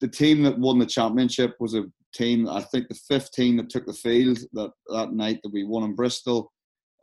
[0.00, 2.48] the team that won the championship was a team.
[2.48, 5.84] I think the fifth team that took the field that that night that we won
[5.84, 6.52] in Bristol.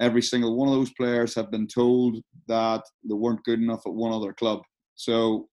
[0.02, 3.94] Every single one of those players have been told that they weren't good enough at
[3.94, 4.62] one other club.
[4.96, 5.48] So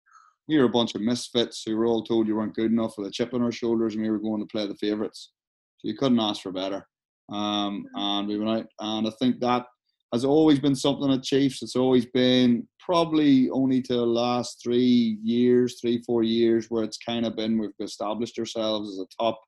[0.47, 3.07] we were a bunch of misfits who were all told you weren't good enough with
[3.07, 5.31] a chip on our shoulders, and we were going to play the favourites.
[5.77, 6.87] So you couldn't ask for better.
[7.31, 9.65] Um, and we went out, and I think that
[10.11, 11.61] has always been something at Chiefs.
[11.61, 16.97] It's always been probably only to the last three years, three four years, where it's
[16.97, 19.39] kind of been we've established ourselves as a top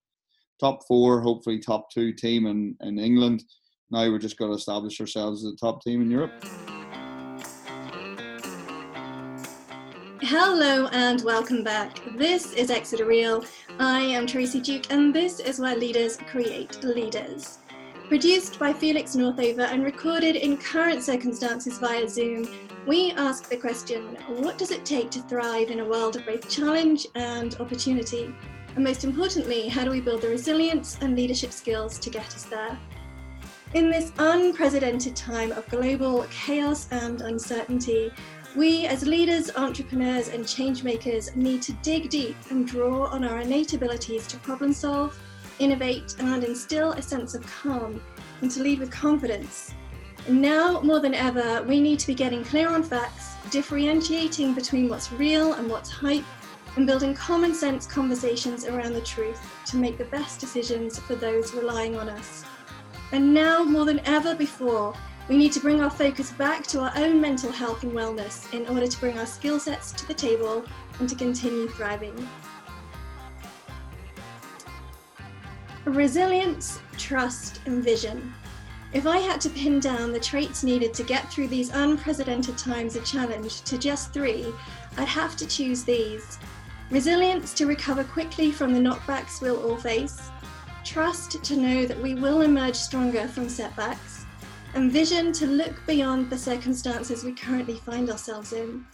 [0.60, 3.44] top four, hopefully top two team in, in England.
[3.90, 6.32] Now we're just going to establish ourselves as a top team in Europe.
[10.22, 12.00] Hello and welcome back.
[12.16, 13.44] This is Exeter Real.
[13.80, 17.58] I am Tracy Duke, and this is where leaders create leaders.
[18.12, 22.46] Produced by Felix Northover and recorded in current circumstances via Zoom,
[22.86, 26.50] we ask the question what does it take to thrive in a world of both
[26.50, 28.36] challenge and opportunity?
[28.76, 32.44] And most importantly, how do we build the resilience and leadership skills to get us
[32.44, 32.78] there?
[33.76, 38.12] In this unprecedented time of global chaos and uncertainty,
[38.58, 43.72] we as leaders, entrepreneurs, and changemakers need to dig deep and draw on our innate
[43.72, 45.18] abilities to problem solve,
[45.62, 48.02] innovate, and instill a sense of calm,
[48.42, 49.74] and to lead with confidence
[50.30, 55.12] now more than ever, we need to be getting clear on facts, differentiating between what's
[55.12, 56.26] real and what's hype,
[56.76, 61.54] and building common sense conversations around the truth to make the best decisions for those
[61.54, 62.46] relying on us.
[63.12, 64.94] And now more than ever before,
[65.28, 68.68] we need to bring our focus back to our own mental health and wellness in
[68.68, 70.64] order to bring our skill sets to the table
[71.00, 72.16] and to continue thriving.
[75.86, 78.32] Resilience, trust, and vision.
[78.94, 82.96] If I had to pin down the traits needed to get through these unprecedented times
[82.96, 84.54] of challenge to just three,
[84.98, 86.38] I'd have to choose these.
[86.92, 90.30] Resilience to recover quickly from the knockbacks we'll all face,
[90.84, 94.26] trust to know that we will emerge stronger from setbacks,
[94.76, 98.86] and vision to look beyond the circumstances we currently find ourselves in.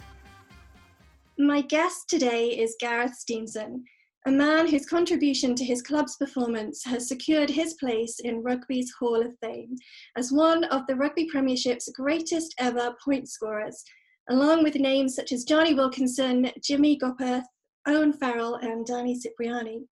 [1.37, 3.83] My guest today is Gareth Steenson
[4.27, 9.25] a man whose contribution to his club's performance has secured his place in rugby's Hall
[9.25, 9.73] of Fame
[10.17, 13.85] as one of the Rugby Premiership's greatest ever point scorers,
[14.29, 17.45] along with names such as Jonny Wilkinson, Jimmy Gopperth,
[17.87, 19.85] Owen Farrell, and Danny Cipriani.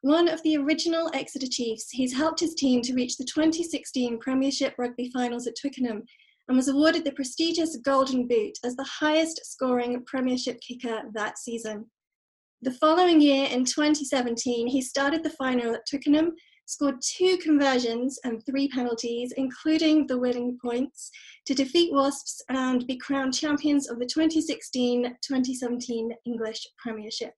[0.00, 4.74] One of the original Exeter Chiefs, he's helped his team to reach the 2016 Premiership
[4.76, 6.02] Rugby Finals at Twickenham
[6.48, 11.86] and was awarded the prestigious Golden Boot as the highest scoring Premiership kicker that season.
[12.64, 16.36] The following year, in 2017, he started the final at Twickenham,
[16.66, 21.10] scored two conversions and three penalties, including the winning points,
[21.46, 27.32] to defeat Wasps and be crowned champions of the 2016 2017 English Premiership.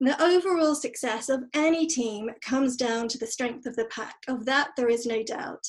[0.00, 4.46] The overall success of any team comes down to the strength of the pack, of
[4.46, 5.66] that there is no doubt.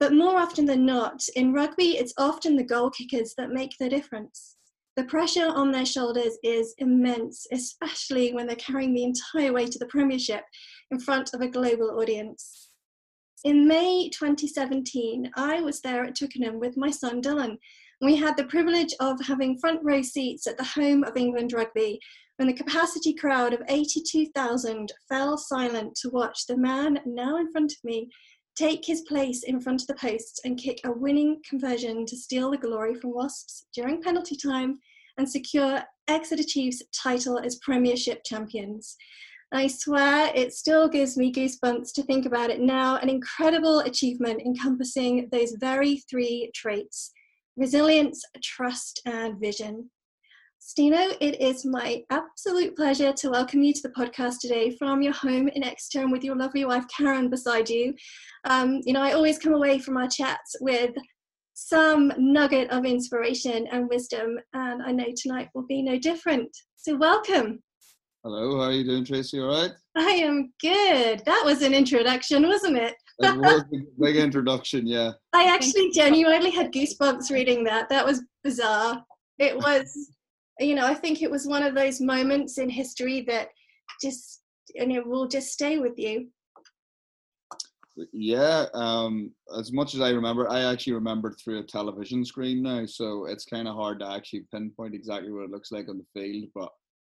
[0.00, 3.88] But more often than not, in rugby, it's often the goal kickers that make the
[3.88, 4.53] difference.
[4.96, 9.80] The pressure on their shoulders is immense, especially when they're carrying the entire weight of
[9.80, 10.44] the Premiership
[10.92, 12.68] in front of a global audience.
[13.42, 17.58] In May 2017, I was there at Twickenham with my son Dylan.
[18.00, 21.98] We had the privilege of having front row seats at the home of England Rugby
[22.36, 27.72] when the capacity crowd of 82,000 fell silent to watch the man now in front
[27.72, 28.08] of me
[28.56, 32.50] take his place in front of the post and kick a winning conversion to steal
[32.50, 34.78] the glory from Wasps during penalty time
[35.18, 38.96] and secure Exeter Chiefs' title as Premiership champions.
[39.52, 42.96] I swear it still gives me goosebumps to think about it now.
[42.96, 47.12] An incredible achievement encompassing those very three traits
[47.56, 49.90] resilience, trust, and vision.
[50.64, 55.12] Stino, it is my absolute pleasure to welcome you to the podcast today from your
[55.12, 57.94] home in Exeter with your lovely wife Karen beside you.
[58.44, 60.94] Um, you know, I always come away from our chats with
[61.52, 66.48] some nugget of inspiration and wisdom, and I know tonight will be no different.
[66.76, 67.62] So, welcome.
[68.24, 69.40] Hello, how are you doing, Tracy?
[69.40, 69.72] All right?
[69.98, 71.20] I am good.
[71.26, 72.94] That was an introduction, wasn't it?
[73.18, 75.10] it was a big introduction, yeah.
[75.34, 77.90] I actually genuinely had goosebumps reading that.
[77.90, 79.04] That was bizarre.
[79.38, 80.14] It was,
[80.60, 83.48] you know, I think it was one of those moments in history that
[84.00, 84.42] just,
[84.78, 86.28] and it will just stay with you.
[88.12, 92.86] Yeah, um, as much as I remember, I actually remembered through a television screen now,
[92.86, 96.20] so it's kind of hard to actually pinpoint exactly what it looks like on the
[96.20, 96.50] field.
[96.54, 96.72] But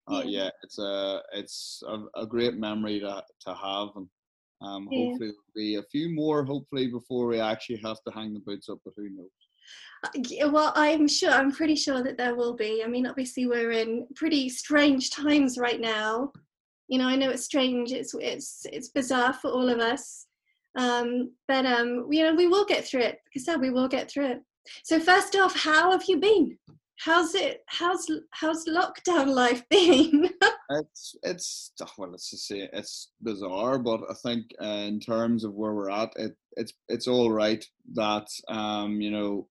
[0.09, 0.45] uh, yeah.
[0.45, 0.51] yeah.
[0.65, 4.09] it's a it's a, a, great memory to to have, and
[4.63, 4.99] um, yeah.
[4.99, 6.45] hopefully there'll be a few more.
[6.45, 9.31] Hopefully before we actually have to hang the boots up, but who knows?
[10.49, 12.83] Well, I'm sure, I'm pretty sure that there will be.
[12.85, 16.33] I mean, obviously, we're in pretty strange times right now.
[16.89, 20.27] You know, I know it's strange, it's it's it's bizarre for all of us,
[20.77, 23.19] um, but um, you know, we will get through it.
[23.35, 24.43] I said, we will get through it.
[24.83, 26.59] So, first off, how have you been?
[26.99, 27.65] How's it?
[27.67, 30.31] How's how's lockdown life been?
[30.71, 35.55] it's it's well, let's just say it's bizarre, but I think uh, in terms of
[35.55, 37.65] where we're at, it it's it's all right
[37.95, 39.49] that um, you know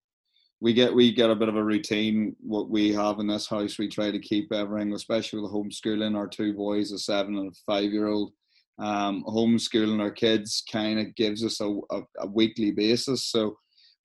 [0.60, 2.34] we get we get a bit of a routine.
[2.40, 6.16] What we have in this house, we try to keep everything, especially with homeschooling.
[6.16, 8.32] Our two boys, a seven and a five year old,
[8.78, 13.26] um, homeschooling our kids kind of gives us a, a, a, weekly basis.
[13.26, 13.56] So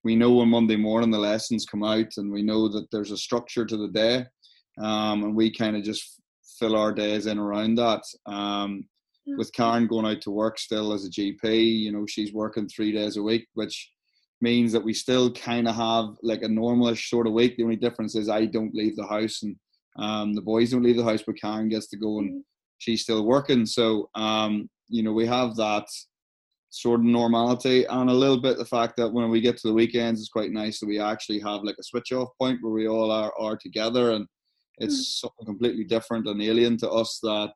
[0.03, 3.17] we know on Monday morning the lessons come out, and we know that there's a
[3.17, 4.25] structure to the day,
[4.79, 6.21] um, and we kind of just
[6.57, 8.01] fill our days in around that.
[8.25, 8.85] Um,
[9.37, 12.91] with Karen going out to work still as a GP, you know, she's working three
[12.91, 13.91] days a week, which
[14.41, 17.57] means that we still kind of have like a normalish sort of week.
[17.57, 19.55] The only difference is I don't leave the house and
[19.97, 22.39] um, the boys don't leave the house, but Karen gets to go and mm-hmm.
[22.77, 23.65] she's still working.
[23.65, 25.87] So, um, you know, we have that
[26.69, 29.73] sort of normality and a little bit the fact that when we get to the
[29.73, 32.87] weekends, it's quite nice that we actually have like a switch off point where we
[32.87, 34.25] all are, are together and
[34.77, 35.19] it's mm.
[35.21, 37.51] something completely different and alien to us that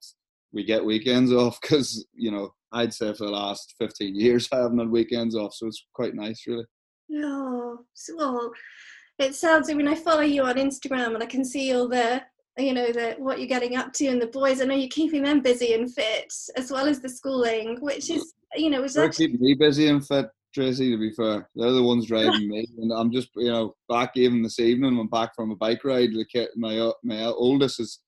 [0.52, 4.58] we get weekends off because, you know, I'd say for the last 15 years I
[4.58, 5.54] haven't had weekends off.
[5.54, 6.66] So it's quite nice, really.
[7.16, 7.80] Oh,
[8.16, 8.52] well,
[9.20, 9.70] it sounds.
[9.70, 12.22] I mean, I follow you on Instagram, and I can see all the,
[12.58, 14.62] you know, the what you're getting up to, and the boys.
[14.62, 18.34] I know you're keeping them busy and fit, as well as the schooling, which is,
[18.56, 19.28] you know, is they're actually...
[19.28, 20.28] keeping me busy and fit.
[20.54, 24.12] Tracy, to be fair, they're the ones driving me, and I'm just, you know, back
[24.16, 24.98] even this evening.
[25.00, 26.14] I'm back from a bike ride.
[26.14, 28.00] The kid, my uh, my oldest is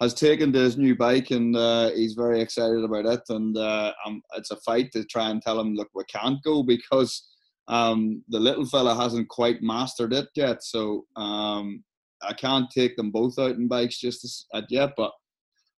[0.00, 3.22] has taken to his new bike and uh, he's very excited about it.
[3.28, 6.62] And uh, um, it's a fight to try and tell him, look, we can't go
[6.62, 7.26] because
[7.68, 11.82] um, the little fella hasn't quite mastered it yet, so um,
[12.22, 14.92] I can't take them both out in bikes just as, yet.
[14.96, 15.10] But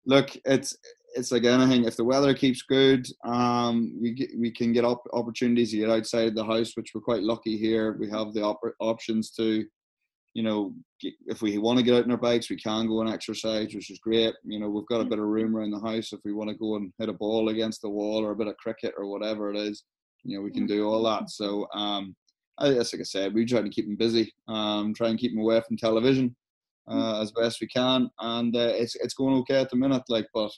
[0.05, 0.75] look, it's
[1.15, 1.85] it's like anything.
[1.85, 5.89] If the weather keeps good, um, we get, we can get up opportunities to get
[5.89, 7.97] outside the house, which we're quite lucky here.
[7.97, 9.65] We have the op- options to,
[10.37, 13.09] you know, if we want to get out on our bikes, we can go and
[13.09, 14.33] exercise, which is great.
[14.43, 16.55] You know, we've got a bit of room around the house if we want to
[16.55, 19.51] go and hit a ball against the wall or a bit of cricket or whatever
[19.51, 19.83] it is
[20.27, 21.29] you know, we can do all that.
[21.29, 22.15] So, um,
[22.59, 25.41] I, like I said, we try to keep them busy, um, try and keep them
[25.41, 26.35] away from television
[26.87, 26.97] hmm.
[26.97, 30.03] uh, as best we can, and uh, it's it's going okay at the minute.
[30.09, 30.51] Like, but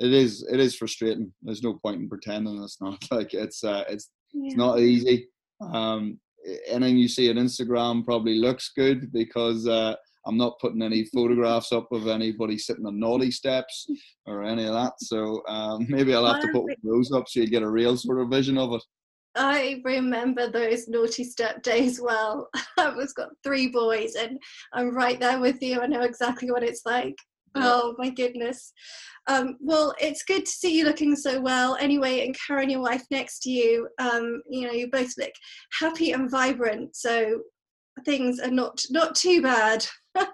[0.00, 1.32] it is it is frustrating.
[1.42, 3.02] There's no point in pretending it's not.
[3.10, 4.46] Like, it's uh, it's yeah.
[4.46, 5.28] it's not easy.
[5.60, 6.20] Um,
[6.66, 9.94] anything you see on Instagram probably looks good because uh,
[10.26, 13.86] I'm not putting any photographs up of anybody sitting on naughty steps
[14.26, 14.92] or any of that.
[15.00, 18.20] So um, maybe I'll have to put those up so you get a real sort
[18.20, 18.82] of vision of it.
[19.36, 22.48] I remember those naughty step days well.
[22.78, 24.38] I've got three boys, and
[24.72, 25.80] I'm right there with you.
[25.80, 27.14] I know exactly what it's like.
[27.54, 28.72] Oh my goodness.
[29.26, 31.76] Um, well, it's good to see you looking so well.
[31.76, 35.32] Anyway, and Karen, your wife, next to you, um, you know, you both look
[35.78, 36.96] happy and vibrant.
[36.96, 37.40] So
[38.04, 39.86] things are not not too bad.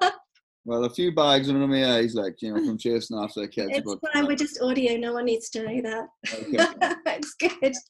[0.67, 3.71] Well, a few bags under my eyes, like you know, from chasing after the kids.
[3.75, 4.25] It's but, fine.
[4.25, 4.97] Uh, We're just audio.
[4.97, 6.07] No one needs to know that.
[6.33, 6.97] Okay.
[7.07, 7.51] it's good.
[7.61, 7.81] That's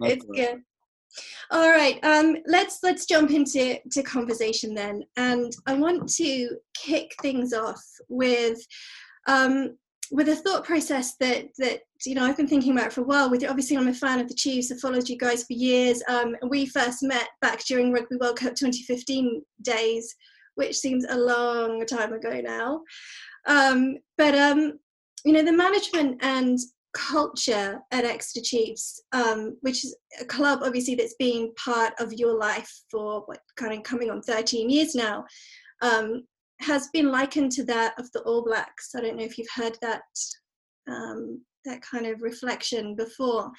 [0.00, 0.58] it's good.
[1.50, 2.02] All right.
[2.04, 7.82] Um, let's let's jump into to conversation then, and I want to kick things off
[8.08, 8.58] with
[9.26, 9.76] um,
[10.10, 13.30] with a thought process that that you know I've been thinking about for a while.
[13.30, 14.70] With obviously, I'm a fan of the Chiefs.
[14.70, 16.02] I've followed you guys for years.
[16.08, 20.14] Um, we first met back during Rugby World Cup 2015 days
[20.58, 22.82] which seems a long time ago now.
[23.46, 24.80] Um, but um,
[25.24, 26.58] you know, the management and
[26.98, 32.36] culture at Exeter Chiefs, um, which is a club obviously that's been part of your
[32.36, 35.24] life for what kind of coming on 13 years now,
[35.80, 36.24] um,
[36.60, 38.94] has been likened to that of the All Blacks.
[38.96, 40.02] I don't know if you've heard that
[40.88, 43.50] um, that kind of reflection before.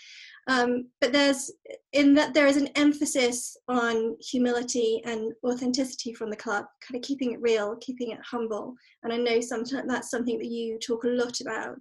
[0.48, 1.52] Um, but there's
[1.94, 7.08] in that there is an emphasis on humility and authenticity from the club, kind of
[7.08, 8.74] keeping it real, keeping it humble.
[9.04, 11.80] And I know sometimes that's something that you talk a lot about.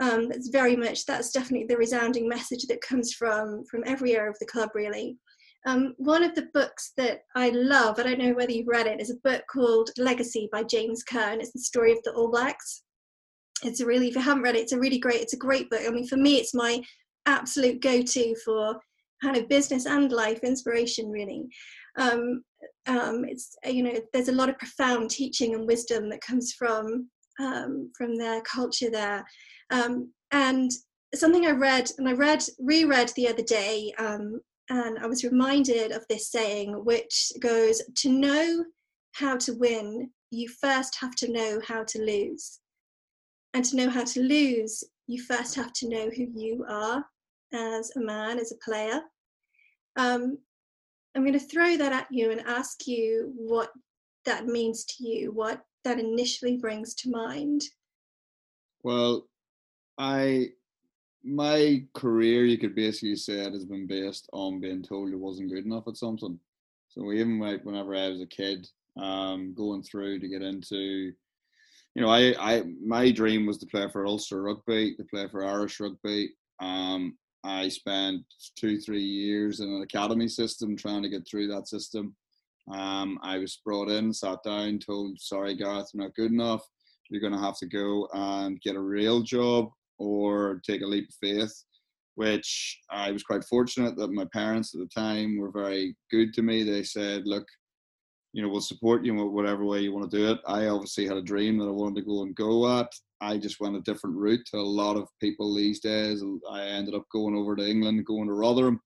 [0.00, 4.30] Um, that's very much that's definitely the resounding message that comes from from every area
[4.30, 5.16] of the club, really.
[5.66, 9.00] Um, one of the books that I love, I don't know whether you've read it,
[9.00, 11.36] is a book called Legacy by James Kerr.
[11.40, 12.84] It's the story of the All Blacks
[13.62, 15.68] it's a really if you haven't read it it's a really great it's a great
[15.70, 16.80] book i mean for me it's my
[17.26, 18.78] absolute go-to for
[19.22, 21.44] kind of business and life inspiration really
[21.98, 22.42] um,
[22.86, 27.08] um, it's you know there's a lot of profound teaching and wisdom that comes from
[27.40, 29.24] um, from their culture there
[29.70, 30.70] um, and
[31.14, 35.92] something i read and i read reread the other day um, and I was reminded
[35.92, 38.64] of this saying, which goes To know
[39.12, 42.60] how to win, you first have to know how to lose.
[43.54, 47.04] And to know how to lose, you first have to know who you are
[47.54, 49.00] as a man, as a player.
[49.96, 50.38] Um,
[51.14, 53.70] I'm going to throw that at you and ask you what
[54.26, 57.62] that means to you, what that initially brings to mind.
[58.82, 59.26] Well,
[59.98, 60.50] I
[61.24, 65.50] my career, you could basically say it has been based on being told it wasn't
[65.50, 66.38] good enough at something.
[66.88, 71.12] So even like whenever I was a kid, um, going through to get into,
[71.94, 75.44] you know, I, I my dream was to play for Ulster Rugby, to play for
[75.44, 76.30] Irish Rugby.
[76.60, 78.22] Um, I spent
[78.56, 82.14] two, three years in an academy system trying to get through that system.
[82.72, 86.62] Um, I was brought in, sat down, told, sorry, Gareth, I'm not good enough.
[87.08, 91.08] You're going to have to go and get a real job or take a leap
[91.08, 91.52] of faith,
[92.14, 96.42] which I was quite fortunate that my parents at the time were very good to
[96.42, 96.62] me.
[96.62, 97.46] They said, look,
[98.32, 100.38] you know, we'll support you in whatever way you want to do it.
[100.46, 102.88] I obviously had a dream that I wanted to go and go at.
[103.20, 106.22] I just went a different route to a lot of people these days.
[106.50, 108.80] I ended up going over to England, going to Rotherham,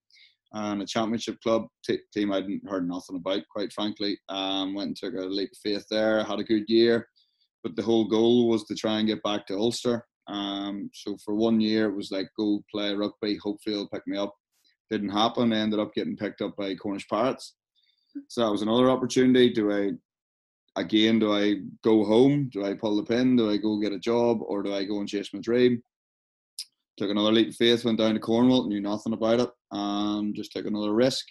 [0.52, 4.18] and a championship club t- team I'd heard nothing about, quite frankly.
[4.28, 7.08] Um, went and took a leap of faith there, had a good year,
[7.62, 10.06] but the whole goal was to try and get back to Ulster.
[10.28, 13.36] Um, so for one year, it was like go play rugby.
[13.36, 14.34] Hopefully, they'll pick me up.
[14.90, 15.52] Didn't happen.
[15.52, 17.54] I ended up getting picked up by Cornish Pirates.
[18.28, 19.52] So that was another opportunity.
[19.52, 19.90] Do I
[20.80, 21.18] again?
[21.18, 22.50] Do I go home?
[22.52, 23.36] Do I pull the pin?
[23.36, 25.82] Do I go get a job, or do I go and chase my dream?
[26.98, 27.84] Took another leap of faith.
[27.84, 28.68] Went down to Cornwall.
[28.68, 29.50] Knew nothing about it.
[29.70, 31.24] Um, just took another risk.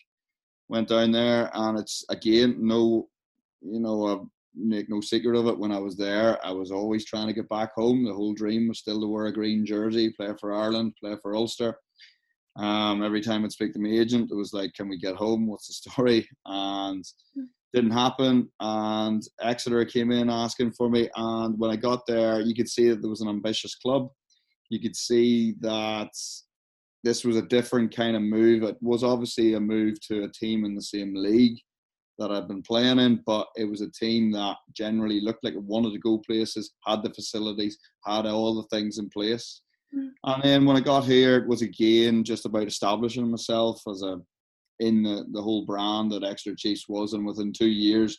[0.69, 3.09] Went down there, and it's again no,
[3.61, 7.27] you know, make no secret of it, when I was there, I was always trying
[7.27, 8.03] to get back home.
[8.03, 11.35] The whole dream was still to wear a green jersey, play for Ireland, play for
[11.35, 11.77] Ulster.
[12.57, 15.47] Um, every time I'd speak to my agent, it was like, "Can we get home?
[15.47, 17.05] What's the story?" And
[17.73, 18.51] didn't happen.
[18.59, 22.89] And Exeter came in asking for me, and when I got there, you could see
[22.89, 24.09] that there was an ambitious club.
[24.69, 26.11] You could see that
[27.03, 28.63] this was a different kind of move.
[28.63, 31.57] It was obviously a move to a team in the same league
[32.21, 35.63] that I've been playing in, but it was a team that generally looked like it
[35.63, 39.61] wanted to go places, had the facilities, had all the things in place.
[39.95, 40.11] Mm.
[40.25, 44.21] And then when I got here, it was again just about establishing myself as a
[44.79, 47.13] in the, the whole brand that Exeter Chiefs was.
[47.13, 48.17] And within two years,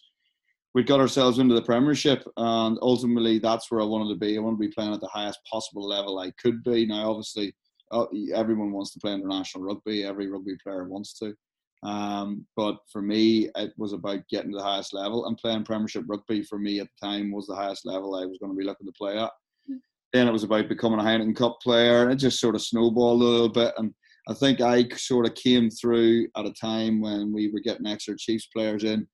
[0.74, 4.36] we got ourselves into the Premiership, and ultimately that's where I wanted to be.
[4.36, 6.86] I wanted to be playing at the highest possible level I could be.
[6.86, 7.54] Now, obviously,
[7.90, 10.04] uh, everyone wants to play international rugby.
[10.04, 11.34] Every rugby player wants to.
[11.82, 16.04] Um, but for me, it was about getting to the highest level and playing Premiership
[16.06, 16.42] rugby.
[16.42, 18.86] For me at the time was the highest level I was going to be looking
[18.86, 19.30] to play at.
[19.68, 19.78] Mm.
[20.12, 23.20] Then it was about becoming a Heineken Cup player, and it just sort of snowballed
[23.20, 23.74] a little bit.
[23.78, 23.92] And
[24.28, 28.16] I think I sort of came through at a time when we were getting Exeter
[28.18, 29.06] Chiefs players in.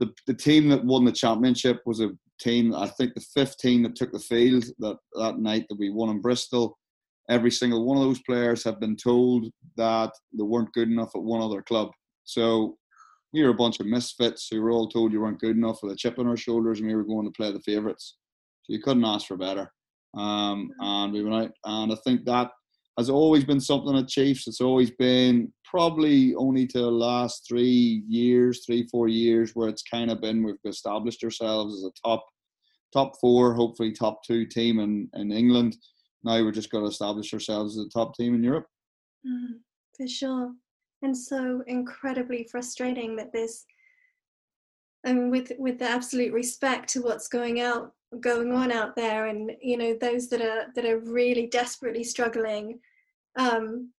[0.00, 2.10] The the team that won the championship was a
[2.40, 2.74] team.
[2.74, 6.20] I think the 15 that took the field that that night that we won in
[6.20, 6.76] Bristol
[7.30, 11.22] every single one of those players have been told that they weren't good enough at
[11.22, 11.90] one other club.
[12.24, 12.76] So
[13.32, 15.92] we were a bunch of misfits who were all told you weren't good enough with
[15.92, 18.16] a chip on our shoulders and we were going to play the favourites.
[18.62, 19.72] So you couldn't ask for better.
[20.16, 22.50] Um, and we went out, and I think that
[22.96, 24.46] has always been something at Chiefs.
[24.46, 29.82] It's always been probably only to the last three years, three, four years, where it's
[29.82, 32.24] kind of been we've established ourselves as a top
[32.92, 35.76] top four, hopefully top two team in, in England
[36.24, 38.66] now we're just going to establish ourselves as a top team in Europe.
[39.26, 39.60] Mm,
[39.96, 40.52] for sure.
[41.02, 43.66] And so incredibly frustrating that this,
[45.04, 49.52] and with with the absolute respect to what's going out going on out there, and
[49.60, 52.80] you know those that are that are really desperately struggling,
[53.36, 53.90] um,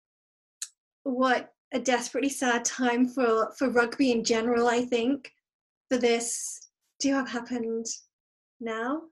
[1.02, 4.66] what a desperately sad time for for rugby in general.
[4.66, 5.30] I think
[5.90, 6.68] for this
[7.00, 7.86] to have happened
[8.60, 9.02] now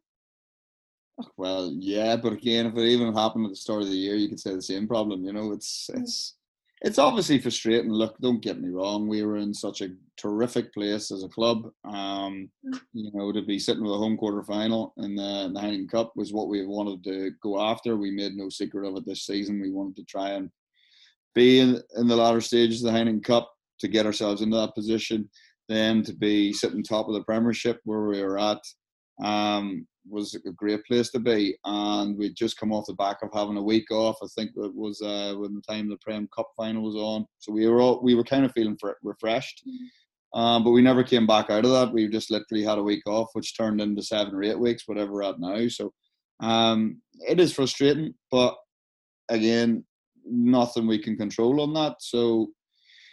[1.36, 4.28] well, yeah, but again, if it even happened at the start of the year, you
[4.28, 5.24] could say the same problem.
[5.24, 6.00] You know, it's mm.
[6.00, 6.36] it's
[6.84, 7.92] it's obviously frustrating.
[7.92, 11.70] Look, don't get me wrong, we were in such a terrific place as a club.
[11.84, 12.80] Um, mm.
[12.92, 15.90] you know, to be sitting with a home quarter final in the, in the Heineken
[15.90, 17.96] Cup was what we wanted to go after.
[17.96, 19.60] We made no secret of it this season.
[19.60, 20.50] We wanted to try and
[21.34, 24.74] be in, in the latter stages of the Heineken Cup to get ourselves into that
[24.74, 25.30] position.
[25.68, 28.60] Then to be sitting top of the Premiership where we were at.
[29.22, 31.56] Um, was a great place to be.
[31.64, 34.18] And we'd just come off the back of having a week off.
[34.22, 37.26] I think it was uh, when the time the Prem Cup final was on.
[37.38, 39.62] So we were all, we were kind of feeling refreshed.
[39.66, 39.86] Mm-hmm.
[40.34, 41.92] Um, but we never came back out of that.
[41.92, 45.12] We just literally had a week off, which turned into seven or eight weeks, whatever
[45.12, 45.68] we're at now.
[45.68, 45.92] So
[46.40, 48.56] um, it is frustrating, but
[49.28, 49.84] again,
[50.24, 51.96] nothing we can control on that.
[52.00, 52.48] So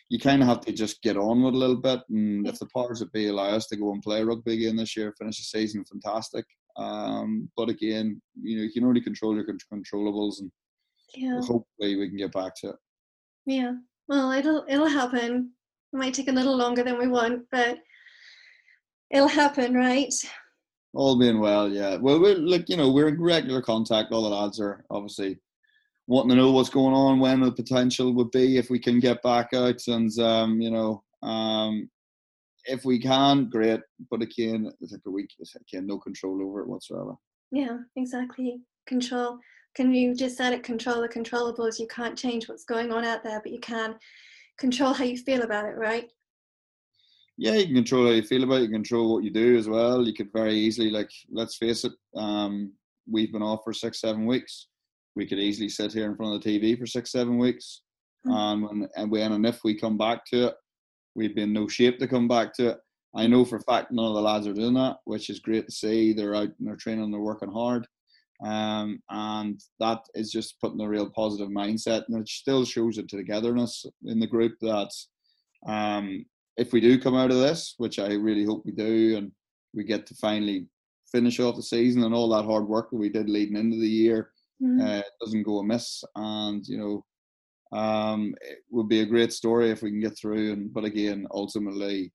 [0.10, 2.00] you kind of have to just get on with a little bit.
[2.10, 4.98] And if the powers that be allow us to go and play rugby again this
[4.98, 6.46] year, finish the season, fantastic.
[6.80, 10.52] Um, but again, you know, you can only control your controllables, and
[11.14, 11.40] yeah.
[11.42, 12.76] hopefully we can get back to it.
[13.46, 13.74] Yeah.
[14.08, 15.52] Well, it'll it'll happen.
[15.94, 17.80] It might take a little longer than we want, but
[19.12, 20.14] it'll happen, right?
[20.94, 21.98] All being well, yeah.
[21.98, 24.12] Well, we're like you know we're in regular contact.
[24.12, 25.38] All the lads are obviously
[26.08, 29.22] wanting to know what's going on, when the potential would be if we can get
[29.22, 31.90] back out, and um, you know, um,
[32.66, 33.82] if we can, great.
[34.10, 37.14] But again, it's like a week, again, no control over it whatsoever.
[37.52, 38.62] Yeah, exactly.
[38.88, 39.38] Control.
[39.76, 40.64] Can you just said it?
[40.64, 41.80] Control the controllables.
[41.80, 43.96] You can't change what's going on out there, but you can
[44.58, 46.10] control how you feel about it, right?
[47.38, 48.64] Yeah, you can control how you feel about it.
[48.64, 50.06] You control what you do as well.
[50.06, 52.74] You could very easily, like, let's face it, um,
[53.10, 54.68] we've been off for six, seven weeks
[55.20, 57.82] we could easily sit here in front of the TV for six, seven weeks.
[58.26, 58.36] Mm-hmm.
[58.36, 60.54] Um, and, when and if we come back to it,
[61.20, 62.78] we'd be in no shape to come back to it.
[63.14, 65.66] I know for a fact none of the lads are doing that, which is great
[65.66, 66.14] to see.
[66.14, 67.86] They're out and they're training, they're working hard.
[68.42, 72.06] Um, and that is just putting a real positive mindset.
[72.08, 74.92] And it still shows a togetherness in the group that
[75.68, 79.32] um, if we do come out of this, which I really hope we do, and
[79.74, 80.68] we get to finally
[81.12, 83.90] finish off the season and all that hard work that we did leading into the
[83.90, 84.32] year,
[84.64, 84.88] mm-hmm.
[84.88, 86.02] uh, doesn't go amiss.
[86.16, 87.06] And you know,
[87.72, 90.54] um, it would be a great story if we can get through.
[90.54, 92.12] And but again, ultimately,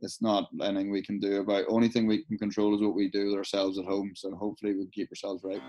[0.00, 1.64] it's not anything we can do about.
[1.68, 4.12] Only thing we can control is what we do ourselves at home.
[4.14, 5.62] So hopefully, we keep ourselves right.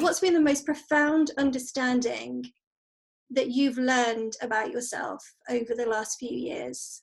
[0.00, 2.44] What's been the most profound understanding
[3.30, 7.02] that you've learned about yourself over the last few years?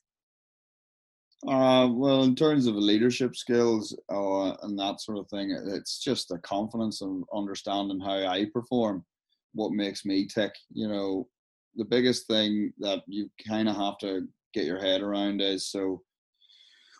[1.46, 6.28] Uh, well, in terms of leadership skills uh, and that sort of thing, it's just
[6.28, 9.04] the confidence and understanding how I perform,
[9.52, 10.54] what makes me tick.
[10.72, 11.28] You know,
[11.76, 16.02] the biggest thing that you kind of have to get your head around is so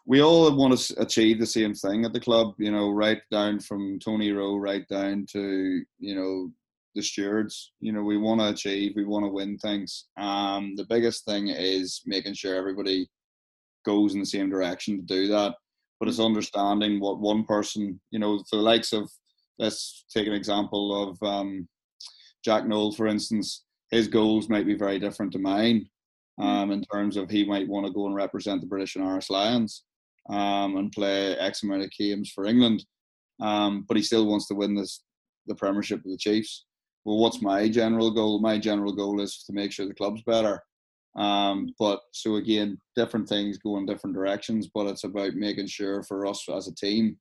[0.07, 3.59] we all want to achieve the same thing at the club, you know, right down
[3.59, 6.52] from Tony Rowe, right down to, you know,
[6.95, 7.73] the stewards.
[7.81, 10.06] You know, we want to achieve, we want to win things.
[10.17, 13.10] Um, the biggest thing is making sure everybody
[13.86, 15.54] goes in the same direction to do that.
[15.99, 19.10] But it's understanding what one person, you know, for the likes of,
[19.58, 21.66] let's take an example of um,
[22.44, 25.88] Jack Nowell, for instance, his goals might be very different to mine
[26.38, 29.30] um, in terms of he might want to go and represent the British and Irish
[29.30, 29.84] Lions
[30.28, 32.84] um, and play X amount of games for England.
[33.40, 35.02] Um, but he still wants to win this
[35.46, 36.64] the Premiership with the Chiefs.
[37.04, 38.40] Well, what's my general goal?
[38.40, 40.60] My general goal is to make sure the club's better
[41.17, 46.02] um, but so again, different things go in different directions, but it's about making sure
[46.02, 47.17] for us as a team,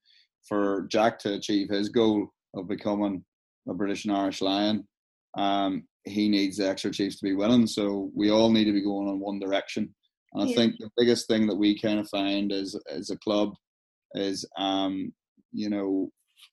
[0.48, 3.24] for Jack to achieve his goal of becoming
[3.68, 4.88] a British and Irish Lion,
[5.38, 7.68] um, he needs the Exeter Chiefs to be winning.
[7.68, 9.94] So we all need to be going in one direction.
[10.34, 13.54] And I think the biggest thing that we kind of find as as a club
[14.14, 15.14] is, um,
[15.52, 16.10] you know,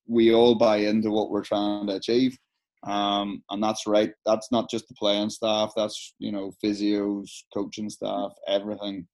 [0.07, 2.37] we all buy into what we're trying to achieve.
[2.87, 4.11] Um, and that's right.
[4.27, 5.73] That's not just the playing staff.
[5.77, 9.07] That's you know physios, coaching staff, everything.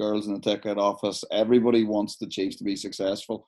[0.00, 1.22] Girls in the ticket office.
[1.30, 3.46] Everybody wants the Chiefs to be successful,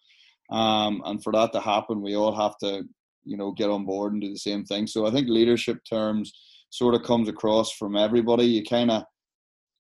[0.51, 2.85] um, and for that to happen, we all have to
[3.25, 4.87] you know get on board and do the same thing.
[4.87, 6.33] So I think leadership terms
[6.71, 8.45] sort of comes across from everybody.
[8.45, 9.05] You kind of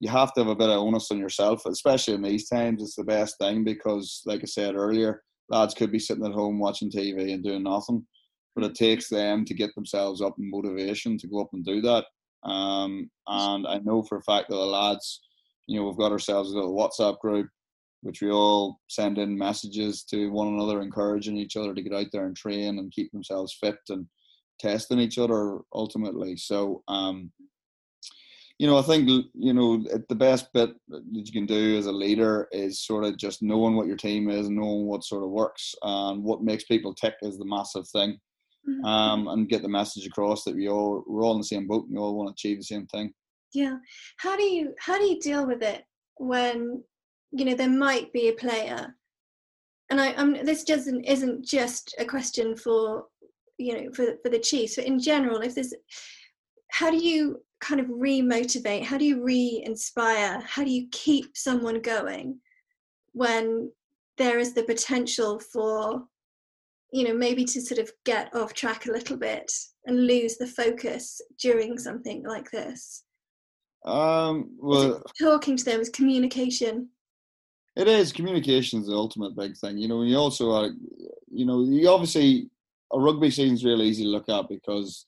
[0.01, 2.83] you have to have a bit of onus on yourself, especially in these times.
[2.83, 6.59] It's the best thing because, like I said earlier, lads could be sitting at home
[6.59, 8.07] watching TV and doing nothing
[8.55, 11.81] but it takes them to get themselves up in motivation to go up and do
[11.81, 12.05] that.
[12.45, 15.21] Um, and I know for a fact that the lads,
[15.67, 17.49] you know, we've got ourselves a little WhatsApp group,
[18.03, 22.07] which we all send in messages to one another, encouraging each other to get out
[22.13, 24.07] there and train and keep themselves fit and
[24.61, 26.37] testing each other ultimately.
[26.37, 27.33] So, um,
[28.59, 31.93] you know, I think you know the best bit that you can do as a
[31.93, 35.75] leader is sort of just knowing what your team is, knowing what sort of works,
[35.83, 38.19] and what makes people tick is the massive thing.
[38.85, 41.85] Um, and get the message across that we all we're all in the same boat
[41.85, 43.13] and we all want to achieve the same thing.
[43.53, 43.77] Yeah.
[44.19, 45.85] How do you how do you deal with it
[46.17, 46.83] when
[47.33, 48.95] you know there might be a player,
[49.91, 53.05] and I I'm, this doesn't isn't just a question for
[53.59, 55.75] you know for for the Chiefs, but in general, if there's
[56.71, 61.81] how do you kind of re-motivate how do you re-inspire how do you keep someone
[61.81, 62.39] going
[63.13, 63.71] when
[64.19, 66.05] there is the potential for
[66.95, 69.51] you know maybe to sort of get off track a little bit
[69.87, 73.03] and lose the focus during something like this?
[73.85, 76.89] Um well talking to them is communication?
[77.77, 78.13] It is.
[78.13, 79.77] Communication is the ultimate big thing.
[79.77, 80.71] You know you also are
[81.31, 82.49] you know you obviously
[82.93, 85.07] a rugby season is really easy to look at because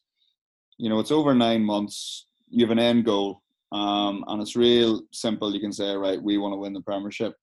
[0.79, 5.03] you know it's over nine months you have an end goal, um, and it's real
[5.13, 5.53] simple.
[5.53, 7.35] You can say, right, we want to win the Premiership,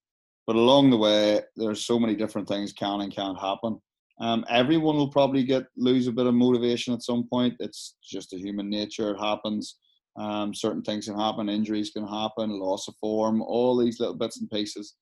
[0.47, 3.81] but along the way, there's so many different things can and can't happen.
[4.23, 7.55] Um, everyone will probably get lose a bit of motivation at some point.
[7.59, 9.11] It's just a human nature.
[9.11, 9.77] It happens.
[10.17, 11.49] Um, certain things can happen.
[11.49, 12.49] Injuries can happen.
[12.49, 13.41] Loss of form.
[13.41, 14.93] All these little bits and pieces.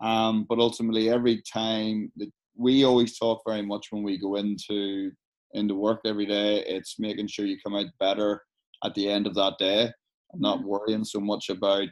[0.00, 5.10] Um, but ultimately, every time that we always talk very much when we go into
[5.54, 8.42] into work every day, it's making sure you come out better
[8.84, 9.90] at the end of that day,
[10.34, 10.68] not mm-hmm.
[10.68, 11.88] worrying so much about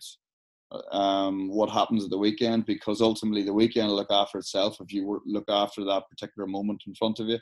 [0.93, 4.93] um, what happens at the weekend because ultimately the weekend will look after itself if
[4.93, 7.39] you look after that particular moment in front of you.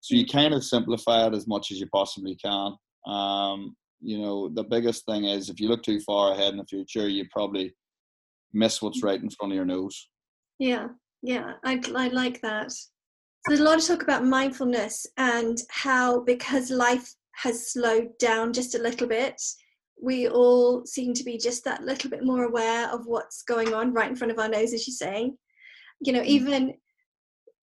[0.00, 2.76] So you kind of simplify it as much as you possibly can.
[3.06, 6.66] Um, you know, the biggest thing is if you look too far ahead in the
[6.66, 7.74] future, you probably
[8.52, 10.08] miss what's right in front of your nose.
[10.58, 10.88] Yeah,
[11.22, 12.70] yeah, I, I like that.
[12.70, 12.90] So
[13.48, 18.74] there's a lot of talk about mindfulness and how because life has slowed down just
[18.74, 19.40] a little bit,
[20.00, 23.92] we all seem to be just that little bit more aware of what's going on
[23.92, 25.32] right in front of our nose, as you say.
[26.00, 26.26] You know, mm.
[26.26, 26.74] even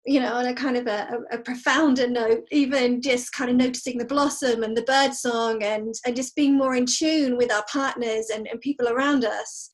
[0.08, 3.98] you know, on a kind of a, a, profounder note, even just kind of noticing
[3.98, 7.64] the blossom and the bird song and, and just being more in tune with our
[7.70, 9.70] partners and, and people around us.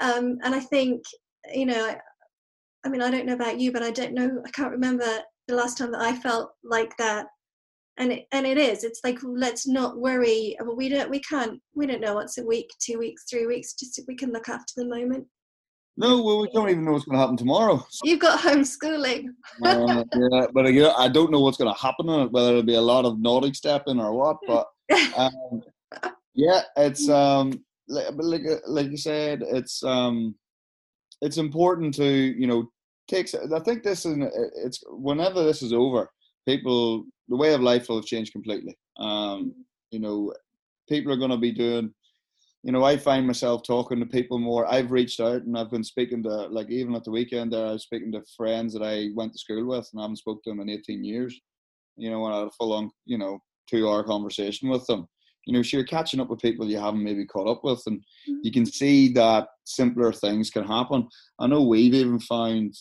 [0.00, 1.02] Um, and I think,
[1.52, 1.94] you know,
[2.84, 5.54] I mean, I don't know about you, but I don't know, I can't remember the
[5.54, 7.26] last time that I felt like that
[7.96, 8.84] and it, and it is.
[8.84, 10.56] It's like let's not worry.
[10.76, 14.00] We don't we can't we don't know what's a week two weeks three weeks just
[14.08, 15.26] we can look after the moment.
[15.96, 17.84] No well we don't even know what's going to happen tomorrow.
[18.02, 19.26] You've got homeschooling.
[19.64, 22.80] Uh, yeah but again i don't know what's going to happen whether it'll be a
[22.80, 24.66] lot of naughty stepping or what but
[25.16, 25.62] um,
[26.34, 27.52] yeah it's um
[27.88, 30.34] like, like like you said it's um
[31.20, 32.68] it's important to you know
[33.08, 34.18] takes i think this is
[34.56, 36.10] it's whenever this is over
[36.46, 38.76] people the way of life will have changed completely.
[38.98, 39.54] Um,
[39.90, 40.32] you know,
[40.88, 41.92] people are going to be doing.
[42.62, 44.66] You know, I find myself talking to people more.
[44.66, 47.72] I've reached out and I've been speaking to, like, even at the weekend there, I
[47.72, 50.50] was speaking to friends that I went to school with and I haven't spoken to
[50.50, 51.38] them in 18 years.
[51.96, 55.06] You know, and I had a full on, you know, two hour conversation with them.
[55.46, 57.98] You know, so you're catching up with people you haven't maybe caught up with, and
[57.98, 58.38] mm-hmm.
[58.42, 61.06] you can see that simpler things can happen.
[61.38, 62.74] I know we've even found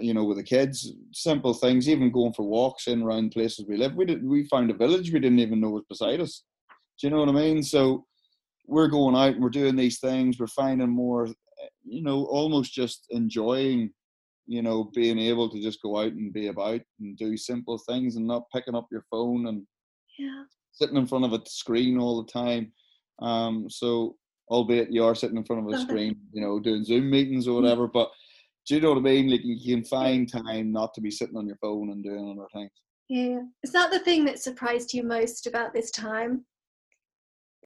[0.00, 3.76] you know, with the kids, simple things, even going for walks in around places we
[3.76, 3.94] live.
[3.94, 6.42] We did, we found a village we didn't even know was beside us.
[7.00, 7.62] Do you know what I mean?
[7.62, 8.04] So
[8.66, 10.38] we're going out and we're doing these things.
[10.38, 11.28] We're finding more,
[11.84, 13.90] you know, almost just enjoying,
[14.46, 18.16] you know, being able to just go out and be about and do simple things
[18.16, 19.62] and not picking up your phone and
[20.18, 20.44] yeah.
[20.72, 22.72] sitting in front of a screen all the time.
[23.20, 24.16] Um, so
[24.50, 27.60] albeit you are sitting in front of a screen, you know, doing Zoom meetings or
[27.60, 28.10] whatever, but
[28.66, 29.30] do you know what I mean?
[29.30, 32.48] Like you can find time not to be sitting on your phone and doing other
[32.54, 32.70] things.
[33.08, 33.40] Yeah.
[33.62, 36.44] Is that the thing that surprised you most about this time?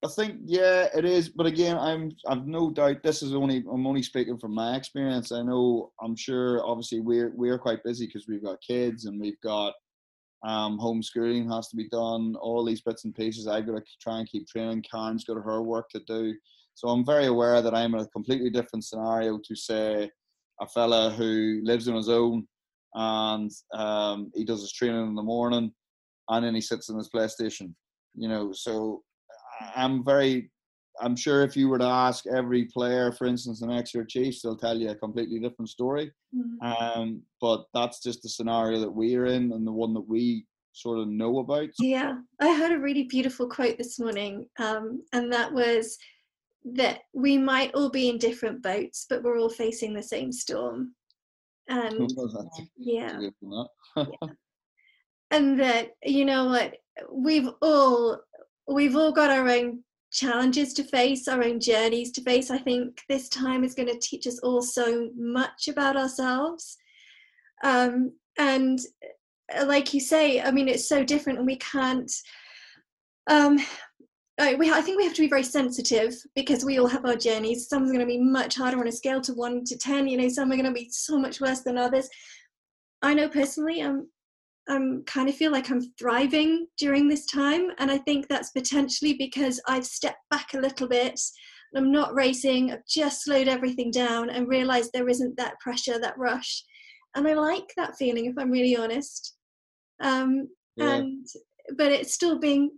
[0.04, 1.28] I think yeah, it is.
[1.28, 5.32] But again, I'm I've no doubt this is only I'm only speaking from my experience.
[5.32, 9.40] I know I'm sure obviously we're we're quite busy because we've got kids and we've
[9.42, 9.74] got
[10.44, 12.37] um, homeschooling has to be done.
[12.40, 14.84] All these bits and pieces I've got to try and keep training.
[14.88, 16.34] Karen's got her work to do.
[16.74, 20.08] So I'm very aware that I'm in a completely different scenario to say
[20.61, 22.47] a fella who lives on his own
[22.94, 25.73] and um, he does his training in the morning
[26.29, 27.75] and then he sits in his PlayStation.
[28.14, 29.03] You know, so
[29.77, 30.51] I'm very
[31.01, 34.57] I'm sure if you were to ask every player, for instance, in Exeter Chiefs, they'll
[34.57, 36.11] tell you a completely different story.
[36.35, 36.66] Mm-hmm.
[36.66, 40.99] Um, but that's just the scenario that we're in and the one that we sort
[40.99, 41.68] of know about.
[41.81, 45.97] Yeah, I heard a really beautiful quote this morning, um, and that was
[46.74, 50.94] that we might all be in different boats, but we're all facing the same storm.
[51.68, 52.11] And
[52.76, 53.20] yeah.
[53.96, 54.04] yeah.
[55.31, 56.74] and that you know what
[57.12, 58.18] we've all
[58.66, 62.50] we've all got our own challenges to face, our own journeys to face.
[62.50, 66.76] I think this time is going to teach us all so much about ourselves.
[67.62, 68.78] Um, and
[69.57, 72.11] uh, like you say, I mean, it's so different, and we can't.
[73.28, 73.59] Um,
[74.38, 77.68] we, I think we have to be very sensitive because we all have our journeys.
[77.68, 80.07] Some are going to be much harder on a scale to one to ten.
[80.07, 82.09] You know, some are going to be so much worse than others.
[83.03, 84.09] I know personally, I'm
[84.68, 89.14] I'm kind of feel like I'm thriving during this time, and I think that's potentially
[89.14, 91.18] because I've stepped back a little bit.
[91.74, 92.72] I'm not racing.
[92.72, 96.64] I've just slowed everything down and realized there isn't that pressure, that rush,
[97.16, 98.27] and I like that feeling.
[98.27, 99.35] If I'm really honest,
[100.01, 100.94] um, yeah.
[100.94, 101.27] and
[101.76, 102.70] but it's still being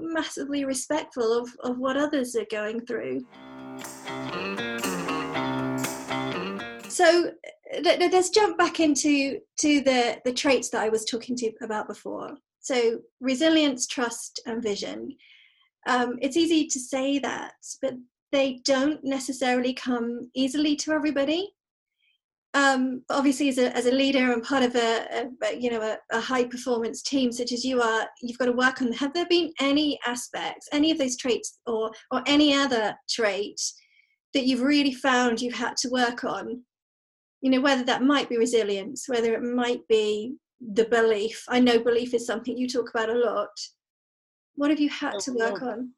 [0.00, 3.24] massively respectful of, of what others are going through.
[6.88, 7.30] So
[7.82, 12.36] let's jump back into to the, the traits that I was talking to about before.
[12.60, 15.16] So resilience, trust, and vision.
[15.86, 17.94] Um, it's easy to say that, but
[18.32, 21.50] they don't necessarily come easily to everybody.
[22.54, 25.98] Um, obviously, as a, as a leader and part of a, a you know a,
[26.16, 28.90] a, high performance team such as you are, you've got to work on.
[28.92, 33.60] Have there been any aspects, any of those traits, or or any other trait
[34.32, 36.62] that you've really found you've had to work on?
[37.42, 41.44] You know, whether that might be resilience, whether it might be the belief.
[41.48, 43.50] I know belief is something you talk about a lot.
[44.54, 45.92] What have you had to work on?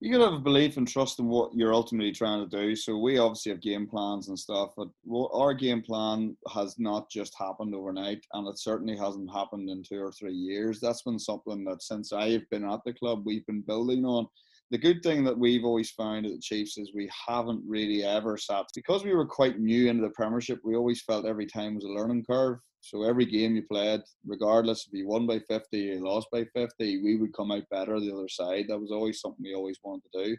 [0.00, 2.74] You gotta have a belief and trust in what you're ultimately trying to do.
[2.74, 4.88] So we obviously have game plans and stuff, but
[5.34, 10.00] our game plan has not just happened overnight, and it certainly hasn't happened in two
[10.00, 10.80] or three years.
[10.80, 14.26] That's been something that since I've been at the club, we've been building on.
[14.70, 18.38] The good thing that we've always found at the Chiefs is we haven't really ever
[18.38, 20.60] sat because we were quite new into the Premiership.
[20.64, 22.58] We always felt every time was a learning curve.
[22.80, 27.02] So every game you played, regardless if you won by 50, you lost by 50,
[27.02, 28.66] we would come out better the other side.
[28.68, 30.36] That was always something we always wanted to do.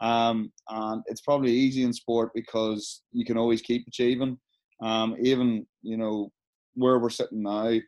[0.00, 4.38] Um, and it's probably easy in sport because you can always keep achieving.
[4.82, 6.30] Um, even, you know,
[6.74, 7.78] where we're sitting now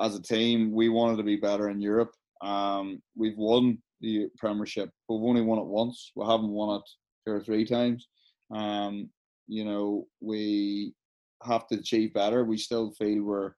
[0.00, 2.12] as a team, we wanted to be better in Europe.
[2.42, 6.12] Um, we've won the Premiership, we've only won it once.
[6.14, 6.82] We haven't won it
[7.26, 8.08] two or three times.
[8.54, 9.10] Um,
[9.48, 10.92] you know, we
[11.42, 12.44] have to achieve better.
[12.44, 13.52] We still feel we're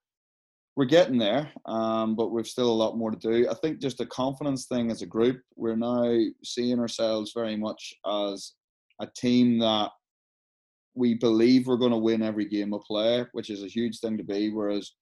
[0.76, 3.48] we're getting there, um, but we've still a lot more to do.
[3.50, 5.40] I think just a confidence thing as a group.
[5.56, 8.52] We're now seeing ourselves very much as
[9.00, 9.90] a team that
[10.94, 14.16] we believe we're going to win every game we play, which is a huge thing
[14.18, 14.50] to be.
[14.50, 14.92] Whereas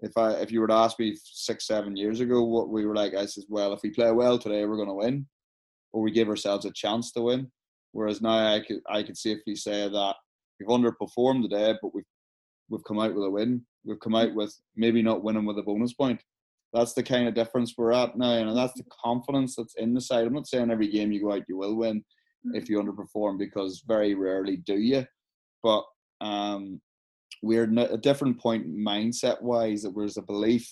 [0.00, 2.94] if I if you were to ask me six seven years ago what we were
[2.94, 5.26] like, I said, well, if we play well today, we're going to win,
[5.92, 7.50] or we give ourselves a chance to win.
[7.92, 10.16] Whereas now I could I could safely say that
[10.58, 12.04] we've underperformed today, but we've
[12.68, 13.64] we've come out with a win.
[13.84, 16.20] We've come out with maybe not winning with a bonus point.
[16.72, 20.00] That's the kind of difference we're at now, and that's the confidence that's in the
[20.00, 20.26] side.
[20.26, 22.04] I'm not saying every game you go out you will win
[22.52, 25.04] if you underperform because very rarely do you,
[25.62, 25.84] but
[26.20, 26.80] um,
[27.42, 30.68] we're at a different point mindset wise that there's a belief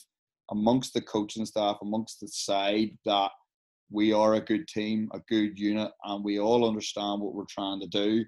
[0.51, 3.31] amongst the coaching staff, amongst the side that
[3.91, 7.81] we are a good team, a good unit, and we all understand what we're trying
[7.81, 8.25] to do.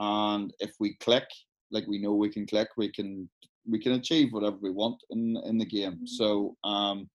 [0.00, 1.28] And if we click,
[1.70, 3.28] like we know we can click, we can
[3.68, 5.92] we can achieve whatever we want in in the game.
[5.92, 6.06] Mm-hmm.
[6.06, 7.08] So um,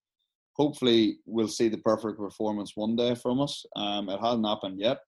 [0.55, 3.65] hopefully we'll see the perfect performance one day from us.
[3.75, 4.99] Um, it hasn't happened yet.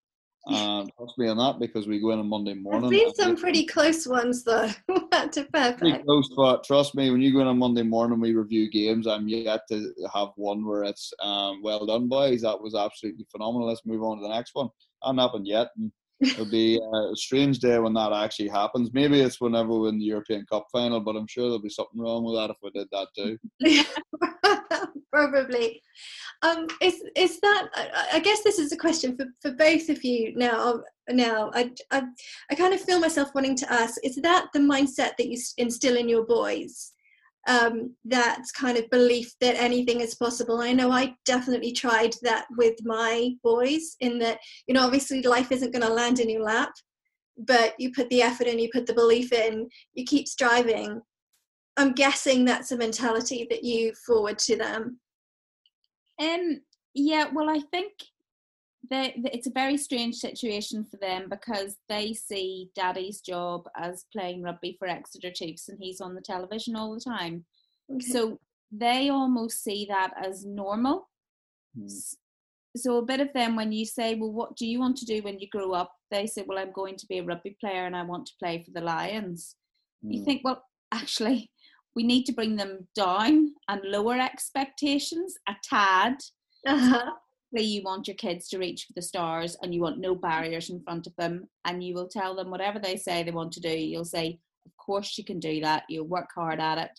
[0.48, 2.86] And trust me on that because we go in on Monday morning.
[2.86, 4.70] I've seen some pretty close ones though.
[4.88, 5.80] to perfect.
[5.80, 9.06] Pretty close, but trust me, when you go in on Monday morning, we review games.
[9.06, 12.42] I'm yet to have one where it's um, well done, boys.
[12.42, 13.68] That was absolutely phenomenal.
[13.68, 14.70] Let's move on to the next one.
[15.04, 15.68] Hasn't happened yet.
[15.78, 18.90] And It'll be a strange day when that actually happens.
[18.94, 22.02] Maybe it's whenever we win the European Cup final, but I'm sure there'll be something
[22.02, 23.38] wrong with that if we did that too.
[25.12, 25.82] Probably.
[26.42, 27.70] Um, is is that?
[28.12, 30.82] I guess this is a question for, for both of you now.
[31.10, 32.04] Now, I, I
[32.52, 35.98] I kind of feel myself wanting to ask: Is that the mindset that you instill
[35.98, 36.94] in your boys?
[37.48, 40.62] Um, that kind of belief that anything is possible.
[40.62, 45.52] I know I definitely tried that with my boys, in that, you know, obviously life
[45.52, 46.72] isn't going to land in your lap,
[47.38, 51.02] but you put the effort in, you put the belief in, you keep striving.
[51.78, 55.00] I'm guessing that's a mentality that you forward to them.
[56.20, 56.62] Um,
[56.94, 57.92] yeah, well, I think
[58.90, 64.44] they, it's a very strange situation for them because they see daddy's job as playing
[64.44, 67.46] rugby for Exeter Chiefs and he's on the television all the time.
[67.92, 68.06] Okay.
[68.06, 68.40] So
[68.72, 71.10] they almost see that as normal.
[71.78, 71.92] Mm.
[72.76, 75.22] So a bit of them, when you say, well, what do you want to do
[75.22, 75.92] when you grow up?
[76.12, 78.64] They say, well, I'm going to be a rugby player and I want to play
[78.64, 79.56] for the Lions.
[80.06, 80.14] Mm.
[80.14, 80.26] You hmm.
[80.26, 81.50] think, well, actually,
[81.96, 86.18] we need to bring them down and lower expectations a tad.
[86.66, 87.12] Uh-huh
[87.54, 90.82] you want your kids to reach for the stars and you want no barriers in
[90.82, 93.70] front of them and you will tell them whatever they say they want to do
[93.70, 96.92] you'll say of course you can do that you'll work hard at it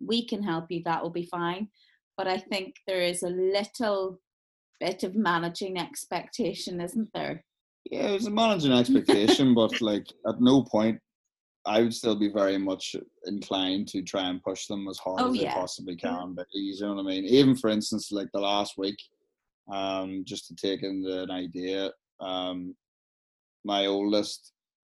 [0.00, 1.68] we can help you that will be fine
[2.16, 4.20] but i think there is a little
[4.78, 7.44] bit of managing expectation isn't there
[7.90, 11.00] yeah it's a managing expectation but like at no point
[11.68, 15.30] I would still be very much inclined to try and push them as hard oh,
[15.30, 15.52] as yeah.
[15.52, 16.32] they possibly can.
[16.32, 17.24] But you know what I mean?
[17.24, 18.96] Even for instance, like the last week,
[19.70, 21.90] um, just to take in an idea.
[22.20, 22.74] Um,
[23.64, 24.52] my oldest,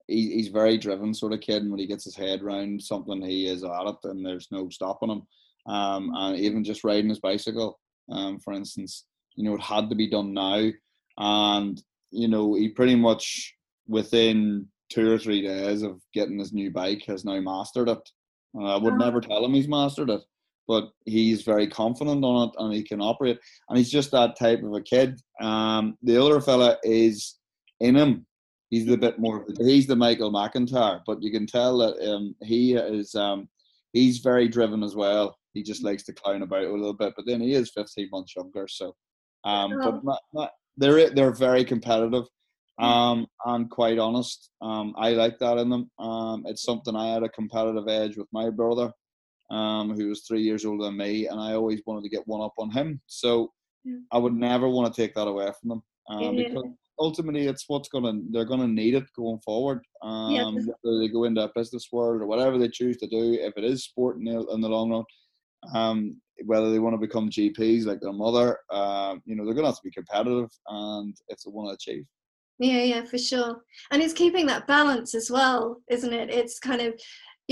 [0.09, 3.23] he, he's very driven sort of kid, and when he gets his head around something,
[3.23, 5.23] he is at it, and there's no stopping him.
[5.67, 7.79] Um, and even just riding his bicycle,
[8.11, 9.05] um, for instance,
[9.37, 10.71] you know, it had to be done now,
[11.19, 13.55] and you know, he pretty much
[13.87, 18.11] within two or three days of getting his new bike has now mastered it.
[18.55, 20.21] And I would never tell him he's mastered it
[20.68, 23.38] but he's very confident on it and he can operate.
[23.68, 25.20] And he's just that type of a kid.
[25.40, 27.38] Um, the other fella is
[27.81, 28.27] in him.
[28.70, 29.44] He's a bit more.
[29.59, 33.14] He's the Michael McIntyre, but you can tell that um, he is.
[33.14, 33.48] Um,
[33.92, 35.37] he's very driven as well.
[35.53, 38.35] He just likes to clown about a little bit, but then he is 15 months
[38.35, 38.66] younger.
[38.66, 38.94] So,
[39.44, 40.01] um, but Oh.
[40.03, 42.25] not, not, they're they're very competitive.
[42.81, 42.85] Mm.
[42.85, 45.90] Um, and quite honest, um, I like that in them.
[45.98, 48.90] Um, it's something I had a competitive edge with my brother,
[49.53, 52.41] um, who was three years older than me, and I always wanted to get one
[52.41, 53.01] up on him.
[53.07, 53.53] So
[53.85, 53.99] Yeah.
[54.12, 56.45] I would never want to take that away from them, um, Yeah.
[56.45, 59.81] because ultimately it's what's gonna they're gonna need it going forward.
[60.03, 60.73] Um, Yeah.
[60.83, 63.65] whether they go into a business world or whatever they choose to do, if it
[63.65, 65.05] is sport in the, in the long run,
[65.75, 69.69] um, whether they want to become GPs like their mother, um, you know, they're gonna
[69.69, 72.05] have to be competitive, and if they want to achieve.
[72.59, 73.65] Yeah, yeah, for sure.
[73.91, 76.31] And it's keeping that balance as well, isn't it?
[76.31, 76.95] It's kind of,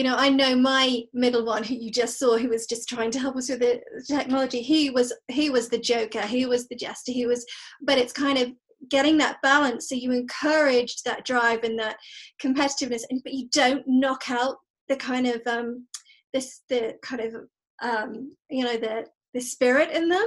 [0.01, 3.11] you know, I know my middle one who you just saw, who was just trying
[3.11, 4.63] to help us with the technology.
[4.63, 7.45] He was he was the joker, he was the jester, he was,
[7.83, 8.49] but it's kind of
[8.89, 11.99] getting that balance so you encourage that drive and that
[12.43, 14.57] competitiveness, and but you don't knock out
[14.89, 15.87] the kind of um
[16.33, 17.35] this the kind of
[17.83, 20.27] um you know the the spirit in them.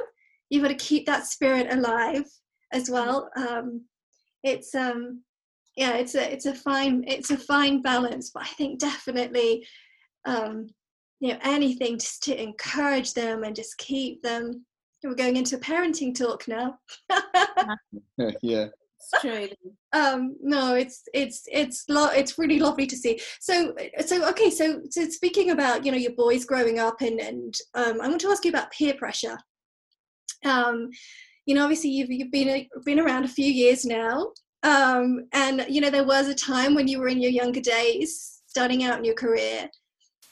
[0.52, 2.26] You've got to keep that spirit alive
[2.72, 3.32] as well.
[3.36, 3.86] Um,
[4.44, 5.24] it's um
[5.76, 9.66] yeah it's a it's a fine it's a fine balance but i think definitely
[10.26, 10.68] um
[11.24, 14.66] you know anything just to encourage them and just keep them.
[15.04, 16.78] We're going into parenting talk now.
[18.42, 18.68] Yeah.
[19.00, 19.50] It's true.
[19.94, 23.22] um no it's it's it's lo- it's really lovely to see.
[23.40, 23.74] So
[24.06, 28.00] so okay so so speaking about you know your boys growing up and and um
[28.02, 29.38] i want to ask you about peer pressure.
[30.46, 30.90] Um
[31.46, 34.28] you know obviously you've, you've been a, been around a few years now
[34.64, 38.42] um and you know there was a time when you were in your younger days
[38.54, 39.70] starting out in your career.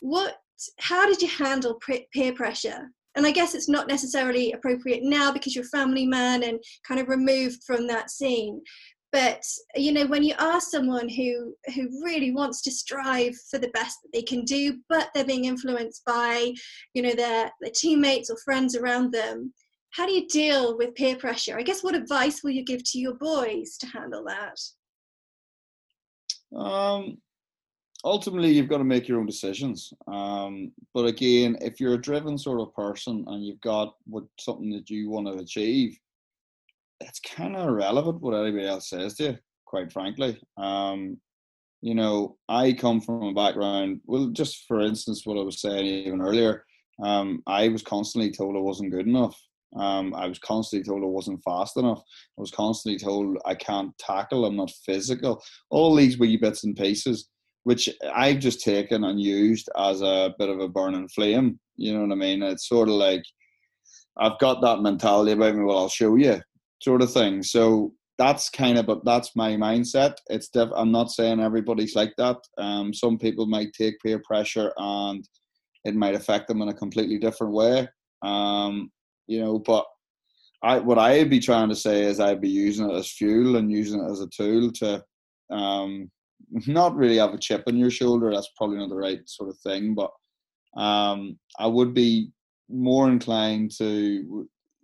[0.01, 0.35] What
[0.79, 1.79] how did you handle
[2.13, 2.91] peer pressure?
[3.15, 6.99] And i guess it's not necessarily appropriate now because you're a family man and kind
[7.01, 8.61] of removed from that scene.
[9.11, 9.43] But
[9.75, 13.97] you know when you are someone who who really wants to strive for the best
[14.01, 16.53] that they can do but they're being influenced by
[16.93, 19.53] you know their their teammates or friends around them
[19.91, 22.99] how do you deal with peer pressure i guess what advice will you give to
[22.99, 24.57] your boys to handle that
[26.55, 27.17] Um,
[28.03, 29.93] ultimately, you've got to make your own decisions.
[30.07, 34.69] Um, but again, if you're a driven sort of person and you've got what something
[34.71, 35.97] that you want to achieve,
[36.99, 39.37] it's kind of irrelevant what anybody else says to you.
[39.65, 41.17] Quite frankly, um,
[41.81, 44.01] you know, I come from a background.
[44.05, 46.65] Well, just for instance, what I was saying even earlier,
[47.01, 49.39] um, I was constantly told I wasn't good enough.
[49.77, 52.01] Um, I was constantly told I wasn't fast enough.
[52.37, 54.45] I was constantly told I can't tackle.
[54.45, 55.41] I'm not physical.
[55.69, 57.29] All these wee bits and pieces,
[57.63, 61.59] which I've just taken and used as a bit of a burning flame.
[61.75, 62.43] You know what I mean?
[62.43, 63.23] It's sort of like
[64.17, 65.63] I've got that mentality about me.
[65.63, 66.41] Well, I'll show you,
[66.81, 67.43] sort of thing.
[67.43, 70.15] So that's kind of, but that's my mindset.
[70.29, 72.37] It's diff- I'm not saying everybody's like that.
[72.57, 75.27] Um, some people might take peer pressure and
[75.85, 77.87] it might affect them in a completely different way.
[78.21, 78.91] Um,
[79.31, 79.85] you know, but
[80.61, 83.71] I what I'd be trying to say is I'd be using it as fuel and
[83.71, 85.03] using it as a tool to
[85.49, 86.11] um,
[86.67, 88.31] not really have a chip on your shoulder.
[88.31, 90.11] That's probably not the right sort of thing, but
[90.79, 92.31] um, I would be
[92.69, 93.85] more inclined to,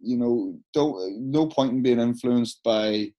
[0.02, 3.12] you know, don't no point in being influenced by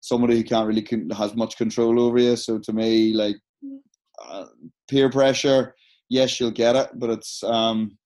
[0.00, 0.86] somebody who can't really
[1.16, 2.36] has much control over you.
[2.36, 3.36] So to me, like
[4.22, 4.46] uh,
[4.88, 5.74] peer pressure,
[6.10, 7.96] yes, you'll get it, but it's um,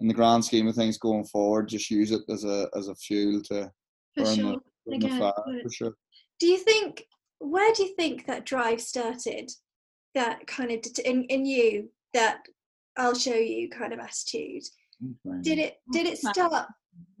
[0.00, 2.94] in the grand scheme of things going forward, just use it as a as a
[2.94, 3.70] fuel to
[4.14, 4.52] for burn sure
[4.86, 5.92] the, burn Okay, the fire for sure.
[6.40, 7.06] do you think
[7.38, 9.50] where do you think that drive started
[10.14, 12.40] that kind of in, in you that
[12.98, 14.62] i'll show you kind of attitude
[15.42, 16.32] did it did it Wow.
[16.32, 16.66] start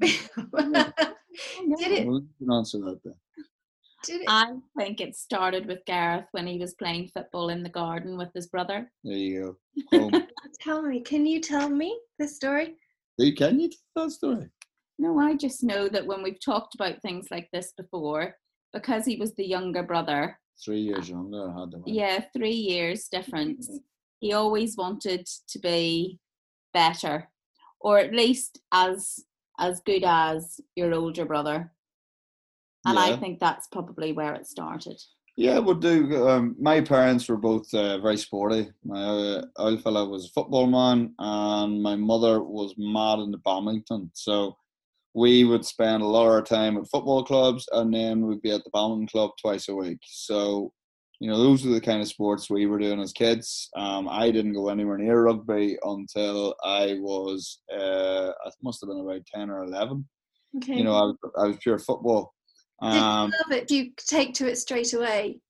[0.00, 3.14] did it Well, you can answer that then.
[4.04, 7.68] Did it I think it started with Gareth when he was playing football in the
[7.68, 8.90] garden with his brother.
[9.04, 9.56] There you
[9.92, 9.98] go.
[9.98, 10.26] Home.
[10.60, 12.74] tell me can you tell me the story
[13.18, 14.48] Who can you tell that story?
[14.98, 18.34] No, I just know that when we've talked about things like this before,
[18.74, 21.82] because he was the younger brother, Three years younger, I had them.
[21.86, 23.78] yeah, three years difference, mm-hmm.
[24.20, 26.18] he always wanted to be
[26.74, 27.30] better,
[27.80, 29.24] or at least as
[29.58, 31.72] as good as your older brother.
[32.86, 35.00] And I think that's probably where it started.
[35.36, 36.28] Yeah, would do.
[36.28, 38.68] Um, my parents were both uh, very sporty.
[38.84, 44.10] My uh, old fella was a football man, and my mother was mad into badminton.
[44.14, 44.56] So
[45.14, 48.50] we would spend a lot of our time at football clubs, and then we'd be
[48.50, 50.00] at the badminton club twice a week.
[50.04, 50.72] So
[51.20, 53.68] you know, those are the kind of sports we were doing as kids.
[53.76, 59.00] Um, I didn't go anywhere near rugby until I was, uh, I must have been
[59.00, 60.08] about 10 or 11.
[60.56, 60.76] Okay.
[60.76, 62.32] You know, I I was pure football.
[62.82, 63.68] Did you Um, love it?
[63.68, 65.40] Do you take to it straight away?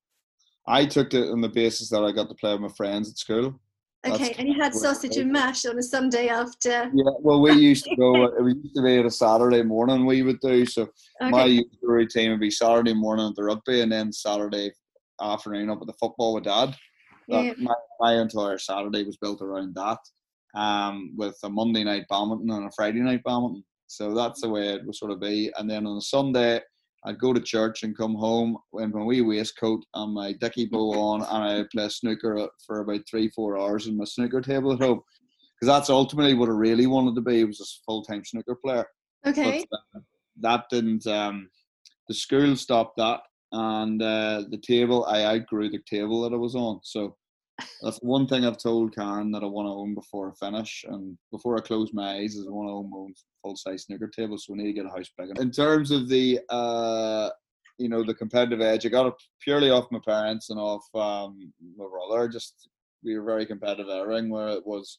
[0.67, 3.19] I took it on the basis that I got to play with my friends at
[3.19, 3.59] school.
[4.03, 6.91] That's Okay, and you had sausage and mash on a Sunday after.
[6.95, 8.25] Yeah, well, we used to go.
[8.25, 10.65] It used to be at a Saturday morning we would do.
[10.65, 10.89] So
[11.21, 11.51] my Okay.
[11.51, 14.73] usual routine would be Saturday morning at the rugby, and then Saturday
[15.21, 16.75] afternoon up at the football with Dad.
[17.29, 17.53] That, Yeah.
[17.59, 19.99] my, my entire Saturday was built around that,
[20.55, 23.65] um, with a Monday night badminton and a Friday night badminton.
[23.87, 25.53] So that's the way it would sort of be.
[25.59, 26.61] And then on a Sunday,
[27.05, 30.93] I'd go to church and come home in my wee waistcoat and my dicky bow
[31.01, 34.81] on, and I'd play snooker for about three, four hours in my snooker table at
[34.81, 35.01] home.
[35.55, 38.87] Because that's ultimately what I really wanted to be was a full time snooker player.
[39.27, 39.65] Okay.
[39.71, 40.01] But uh,
[40.41, 41.07] that didn't.
[41.07, 41.51] Um,
[42.09, 43.21] the school stopped that,
[43.53, 46.81] and uh, the table I outgrew the table that I was on.
[46.83, 47.17] So
[47.83, 51.17] that's one thing I've told Karen that I want to own before I finish, and
[51.31, 54.09] before I close my eyes, is I want to own my own full size snooker
[54.09, 54.39] table.
[54.39, 55.31] So we need to get a house big.
[55.31, 55.43] enough.
[55.43, 57.31] In terms of the, uh,
[57.79, 61.53] you know, the competitive edge, I got it purely off my parents and off um,
[61.77, 62.29] my brother.
[62.29, 62.69] Just
[63.03, 64.99] we were very competitive at ring, where it was,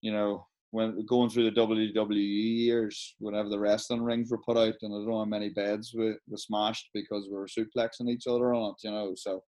[0.00, 4.74] you know, when going through the WWE years, whenever the wrestling rings were put out,
[4.82, 8.26] and I don't know how many beds were, we smashed because we were suplexing each
[8.26, 9.12] other on it, you know.
[9.16, 9.44] So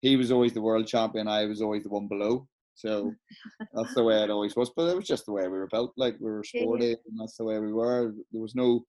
[0.00, 2.48] he was always the world champion, I was always the one below.
[2.74, 3.14] So
[3.74, 4.70] that's the way it always was.
[4.74, 5.92] But it was just the way we were built.
[5.96, 8.14] Like we were sporty, and that's the way we were.
[8.32, 8.84] There was no,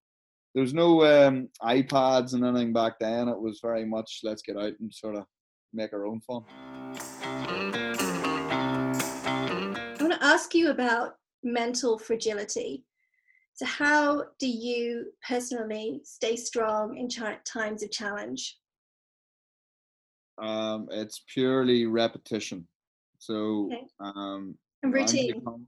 [0.54, 3.28] there was no um, iPads and anything back then.
[3.28, 5.24] It was very much let's get out and sort of
[5.72, 6.44] make our own fun.
[9.94, 12.84] I want to ask you about mental fragility.
[13.54, 18.58] So, how do you personally stay strong in chi- times of challenge?
[20.38, 22.66] Um, it's purely repetition.
[23.18, 23.86] So Okay.
[24.00, 25.34] um, routine.
[25.34, 25.66] become-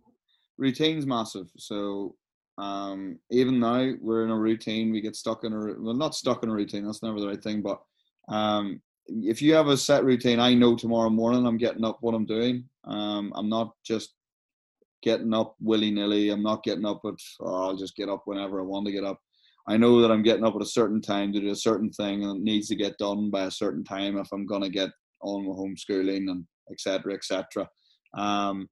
[0.58, 1.50] routine's massive.
[1.56, 2.16] So
[2.58, 4.92] um, even now we're in a routine.
[4.92, 6.84] We get stuck in a well, not stuck in a routine.
[6.84, 7.62] That's never the right thing.
[7.62, 7.82] But
[8.28, 12.14] um, if you have a set routine, I know tomorrow morning I'm getting up what
[12.14, 12.68] I'm doing.
[12.84, 14.14] Um, I'm not just
[15.02, 16.30] getting up willy nilly.
[16.30, 19.04] I'm not getting up at oh, I'll just get up whenever I want to get
[19.04, 19.20] up.
[19.66, 22.22] I know that I'm getting up at a certain time to do a certain thing
[22.22, 24.90] and it needs to get done by a certain time if I'm gonna get
[25.22, 27.14] on with homeschooling and etc.
[27.14, 27.68] etc.
[28.16, 28.68] Um,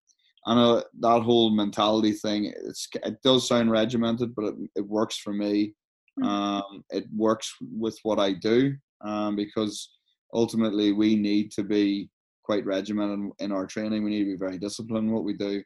[0.47, 5.17] and uh, that whole mentality thing, it's it does sound regimented, but it, it works
[5.17, 5.75] for me.
[6.21, 6.27] Mhm.
[6.27, 9.91] Um, it works with what I do um, because
[10.35, 12.11] ultimately we need to be
[12.43, 14.03] quite regimented in, in our training.
[14.03, 15.63] We need to be very disciplined in what we do,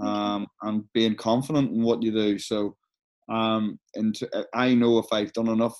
[0.00, 2.38] um, and being confident in what you do.
[2.38, 2.76] So,
[3.30, 5.76] um, and to, I know if I've done enough,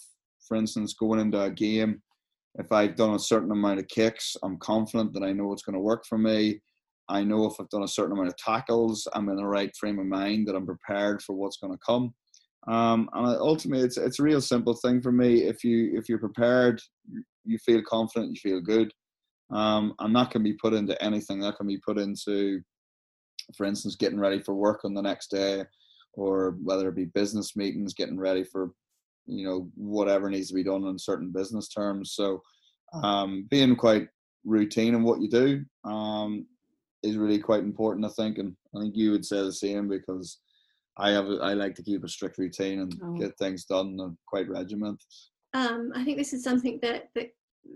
[0.47, 2.01] for instance, going into a game,
[2.59, 5.75] if I've done a certain amount of kicks, I'm confident that I know it's going
[5.75, 6.61] to work for me.
[7.09, 9.99] I know if I've done a certain amount of tackles, I'm in the right frame
[9.99, 12.15] of mind that I'm prepared for what's going to come.
[12.69, 15.43] Um, and ultimately, it's it's a real simple thing for me.
[15.43, 16.81] If you if you're prepared,
[17.45, 18.93] you feel confident, you feel good,
[19.51, 21.41] um, and that can be put into anything.
[21.41, 22.61] That can be put into,
[23.57, 25.65] for instance, getting ready for work on the next day,
[26.15, 28.73] or whether it be business meetings, getting ready for,
[29.27, 32.13] you know, whatever needs to be done in certain business terms.
[32.15, 32.43] So,
[32.93, 34.09] um, being quite
[34.45, 36.47] routine in what you do um,
[37.03, 40.39] is really quite important, I think, and I think you would say the same because
[40.97, 43.15] I have I like to keep a strict routine and Oh.
[43.15, 45.01] get things done and quite regimented.
[45.55, 47.29] um, I think this is something that, that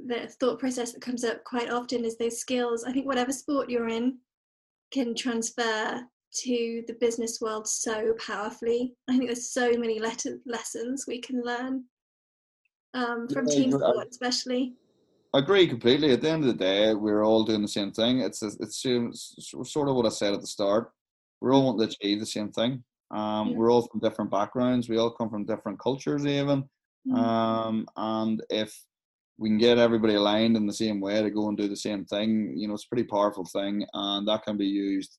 [0.06, 2.84] the thought process that comes up quite often is those skills.
[2.84, 4.18] I think whatever sport you're in
[4.92, 6.02] can transfer
[6.34, 8.94] to the business world so powerfully.
[9.08, 11.84] I think there's so many let- lessons we can learn
[12.94, 14.74] um, from Yeah, team sport, especially.
[15.32, 16.12] I agree completely.
[16.12, 18.20] At the end of the day, we're all doing the same thing.
[18.20, 18.82] It's it's, it's
[19.72, 20.92] sort of what I said at the start.
[21.40, 22.84] We're all wanting to achieve the same thing.
[23.10, 23.56] Um, Yeah.
[23.56, 24.88] We're all from different backgrounds.
[24.88, 26.64] We all come from different cultures, even.
[27.08, 27.18] Mm.
[27.18, 28.74] Um, and if
[29.38, 32.04] we can get everybody aligned in the same way to go and do the same
[32.04, 35.18] thing, you know, it's a pretty powerful thing, and that can be used.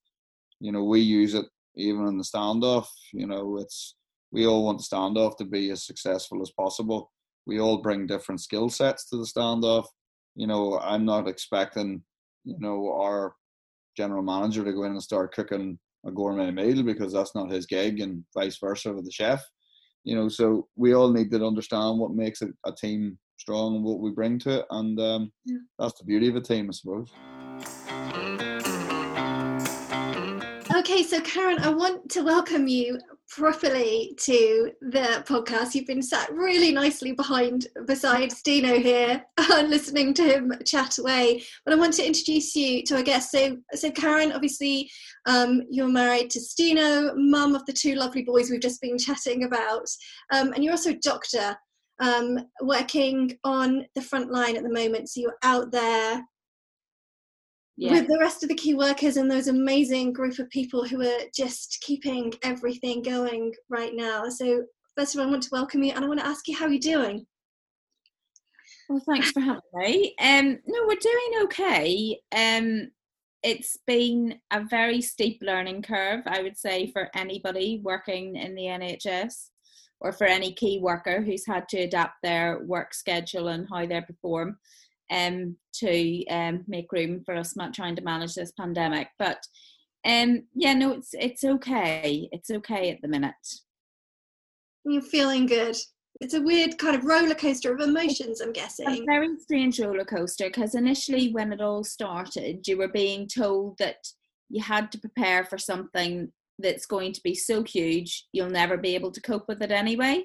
[0.60, 1.46] You know, we use it
[1.76, 2.88] even in the standoff.
[3.14, 3.96] You know, it's
[4.32, 7.12] we all want the standoff to be as successful as possible.
[7.46, 9.86] We all bring different skill sets to the standoff.
[10.36, 12.04] You know, I'm not expecting,
[12.44, 13.36] you know, our
[13.96, 17.66] general manager to go in and start cooking a gourmet meal because that's not his
[17.66, 19.44] gig, and vice versa with the chef
[20.06, 23.84] you know so we all need to understand what makes a, a team strong and
[23.84, 25.58] what we bring to it and um, Yeah.
[25.78, 27.12] that's the beauty of a team i suppose
[30.88, 35.74] Okay, so Karen, I want to welcome you properly to the podcast.
[35.74, 41.44] You've been sat really nicely behind beside Stino here and listening to him chat away.
[41.66, 43.32] But I want to introduce you to our guest.
[43.32, 44.88] So, so Karen, obviously,
[45.26, 49.46] um, you're married to Stino, mum of the two lovely boys we've just been chatting
[49.46, 49.88] about,
[50.32, 51.58] um, and you're also a doctor
[52.00, 55.10] um, working on the front line at the moment.
[55.10, 56.22] So you're out there
[57.78, 57.92] yeah.
[57.92, 61.20] with the rest of the key workers and those amazing group of people who are
[61.36, 64.30] just keeping everything going right now.
[64.30, 64.64] So
[64.98, 66.68] first of all, I want to welcome you and I want to ask you how
[66.68, 67.26] you're doing.
[68.88, 70.16] Well, thanks for having me.
[70.22, 72.20] Um, no, we're doing okay.
[72.36, 72.92] Um,
[73.44, 78.64] it's been a very steep learning curve, I would say, for anybody working in the
[78.64, 79.50] NHS
[80.02, 84.02] or for any key worker who's had to adapt their work schedule and how they
[84.02, 84.58] perform
[85.12, 89.08] um, to um, make room for us not trying to manage this pandemic.
[89.20, 89.40] But
[90.06, 92.30] um, yeah, no, it's it's okay.
[92.32, 93.34] It's okay at the minute.
[94.86, 95.76] You're feeling good.
[96.22, 98.88] It's a weird kind of roller coaster of emotions, I'm guessing.
[98.88, 103.78] A very strange roller coaster because initially, when it all started, you were being told
[103.80, 103.98] that
[104.50, 108.96] you had to prepare for something that's going to be so huge you'll never be
[108.96, 110.24] able to cope with it anyway.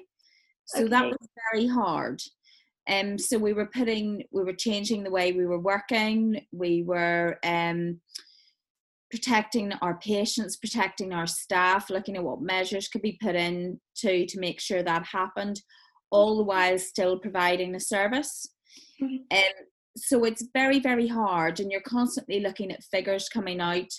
[0.65, 0.89] So okay.
[0.89, 2.21] that was very hard.
[2.91, 6.45] Um, so we were putting, we were changing the way we were working.
[6.51, 8.01] We were um,
[9.09, 14.25] protecting our patients, protecting our staff, looking at what measures could be put in to
[14.25, 15.61] to make sure that happened,
[16.09, 18.47] all the while still providing the service.
[19.01, 19.37] Mm-hmm.
[19.37, 19.53] Um,
[19.97, 23.91] so it's very very hard, and you're constantly looking at figures coming out.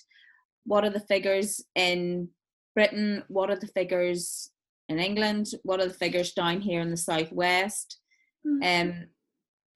[0.64, 2.28] What are the figures in
[2.74, 3.22] Britain?
[3.28, 4.50] What are the figures
[4.88, 5.48] in England?
[5.62, 7.98] What are the figures down here in the southwest?
[8.46, 8.62] Mm-hmm.
[8.90, 9.06] Um,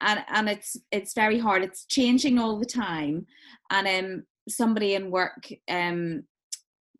[0.01, 1.63] and and it's it's very hard.
[1.63, 3.25] It's changing all the time.
[3.71, 6.23] And um, somebody in work um,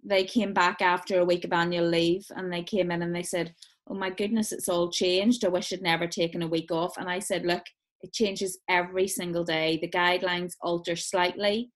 [0.03, 3.23] they came back after a week of annual leave, and they came in and they
[3.23, 3.53] said,
[3.87, 5.43] "Oh my goodness, it's all changed.
[5.45, 7.63] I wish I'd never taken a week off." And I said, "Look,
[8.01, 9.77] it changes every single day.
[9.81, 11.71] The guidelines alter slightly."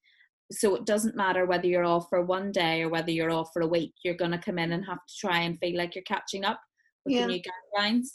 [0.51, 3.61] So it doesn't matter whether you're off for one day or whether you're off for
[3.61, 3.93] a week.
[4.03, 6.59] You're going to come in and have to try and feel like you're catching up
[7.05, 7.21] with yeah.
[7.21, 8.07] the new guidelines.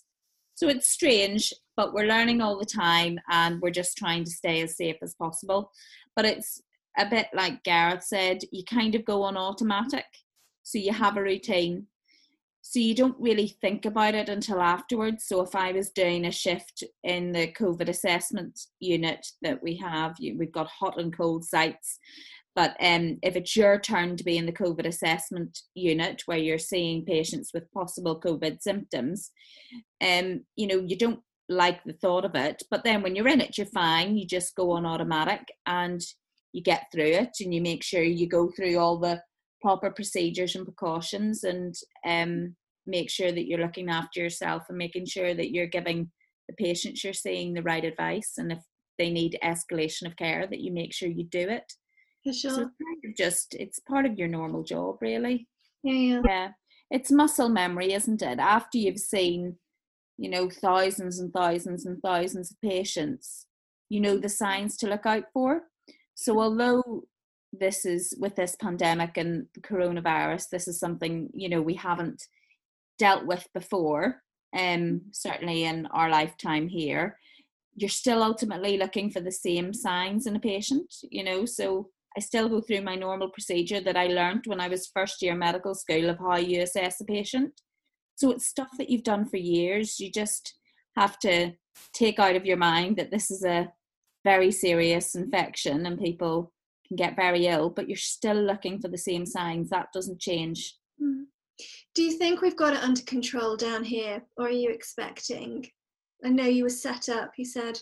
[0.54, 4.62] So it's strange, but we're learning all the time and we're just trying to stay
[4.62, 5.70] as safe as possible.
[6.14, 6.62] But it's
[6.98, 10.06] a bit like Gareth said, you kind of go on automatic.
[10.62, 11.86] So you have a routine.
[12.62, 15.24] So you don't really think about it until afterwards.
[15.26, 20.16] So if I was doing a shift in the COVID assessment unit that we have,
[20.18, 22.00] we've got hot and cold sites
[22.56, 26.58] but um, if it's your turn to be in the COVID assessment unit where you're
[26.58, 29.30] seeing patients with possible COVID symptoms,
[30.00, 32.62] um, you know, you don't like the thought of it.
[32.70, 34.16] But then when you're in it, you're fine.
[34.16, 36.00] You just go on automatic and
[36.52, 39.22] you get through it and you make sure you go through all the
[39.60, 41.74] proper procedures and precautions and
[42.06, 42.54] um,
[42.86, 46.10] make sure that you're looking after yourself and making sure that you're giving
[46.48, 48.34] the patients you're seeing the right advice.
[48.38, 48.60] And if
[48.98, 51.72] they need escalation of care, that you make sure you do it
[52.24, 52.50] for sure.
[52.50, 55.46] So kind of just it's part of your normal job, really.
[55.82, 56.20] Yeah, yeah.
[56.26, 56.48] Yeah.
[56.90, 58.38] It's muscle memory, isn't it?
[58.38, 59.56] After you've seen,
[60.18, 63.46] you know, thousands and thousands and thousands of patients,
[63.88, 65.62] you know the signs to look out for.
[66.14, 67.04] So although
[67.52, 72.22] this is with this pandemic and coronavirus, this is something, you know, we haven't
[72.98, 74.22] dealt with before,
[74.56, 77.18] um, certainly in our lifetime here,
[77.76, 81.44] you're still ultimately looking for the same signs in a patient, you know.
[81.44, 85.20] So I still go through my normal procedure that I learned when I was first
[85.20, 87.52] year medical school of how you assess a patient.
[88.16, 90.00] So it's stuff that you've done for years.
[90.00, 90.54] You just
[90.96, 91.52] have to
[91.92, 93.72] take out of your mind that this is a
[94.24, 96.52] very serious infection and people
[96.88, 99.70] can get very ill, but you're still looking for the same signs.
[99.70, 100.76] That doesn't change.
[100.98, 101.24] Hmm.
[101.94, 105.66] Do you think we've got it under control down here, or are you expecting?
[106.24, 107.78] I know you were set up, you said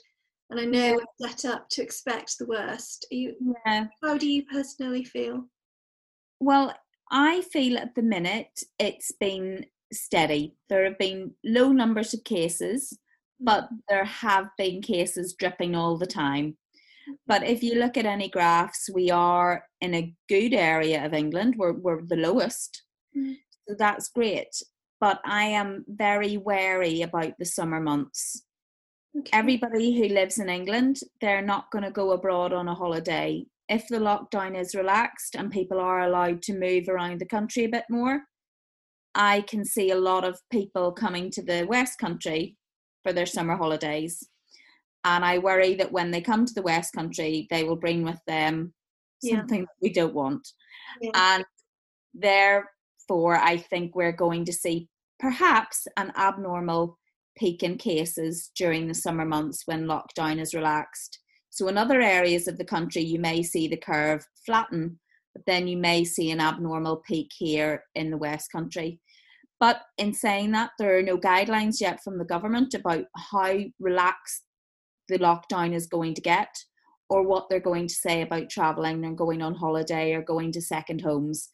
[0.50, 1.28] and I know yeah.
[1.28, 3.06] set up to expect the worst.
[3.10, 3.34] Are you,
[3.66, 3.86] yeah.
[4.02, 5.44] How do you personally feel?
[6.40, 6.74] Well,
[7.10, 10.54] I feel at the minute it's been steady.
[10.68, 12.98] There have been low numbers of cases,
[13.40, 13.76] but mm-hmm.
[13.88, 16.56] there have been cases dripping all the time.
[17.26, 21.54] But if you look at any graphs, we are in a good area of England.
[21.58, 22.82] We're, we're the lowest.
[23.16, 23.36] Mm.
[23.68, 24.48] So that's great.
[25.00, 28.44] But I am very wary about the summer months
[29.16, 29.30] Okay.
[29.32, 33.46] Everybody who lives in England, they're not going to go abroad on a holiday.
[33.68, 37.68] If the lockdown is relaxed and people are allowed to move around the country a
[37.68, 38.22] bit more,
[39.14, 42.56] I can see a lot of people coming to the West Country
[43.02, 44.22] for their summer holidays.
[45.04, 48.18] And I worry that when they come to the West Country, they will bring with
[48.26, 48.72] them
[49.22, 49.64] something yeah.
[49.64, 50.48] that we don't want.
[51.00, 51.10] Yeah.
[51.14, 51.44] And
[52.14, 54.88] therefore, I think we're going to see
[55.18, 56.98] perhaps an abnormal
[57.36, 61.18] peak in cases during the summer months when lockdown is relaxed.
[61.50, 64.98] So, in other areas of the country, you may see the curve flatten,
[65.46, 69.00] then you may see an abnormal peak here in the West Country.
[69.60, 74.42] But in saying that, there are no guidelines yet from the government about how relaxed
[75.08, 76.54] the lockdown is going to get
[77.08, 80.60] or what they're going to say about traveling and going on holiday or going to
[80.60, 81.48] second homes.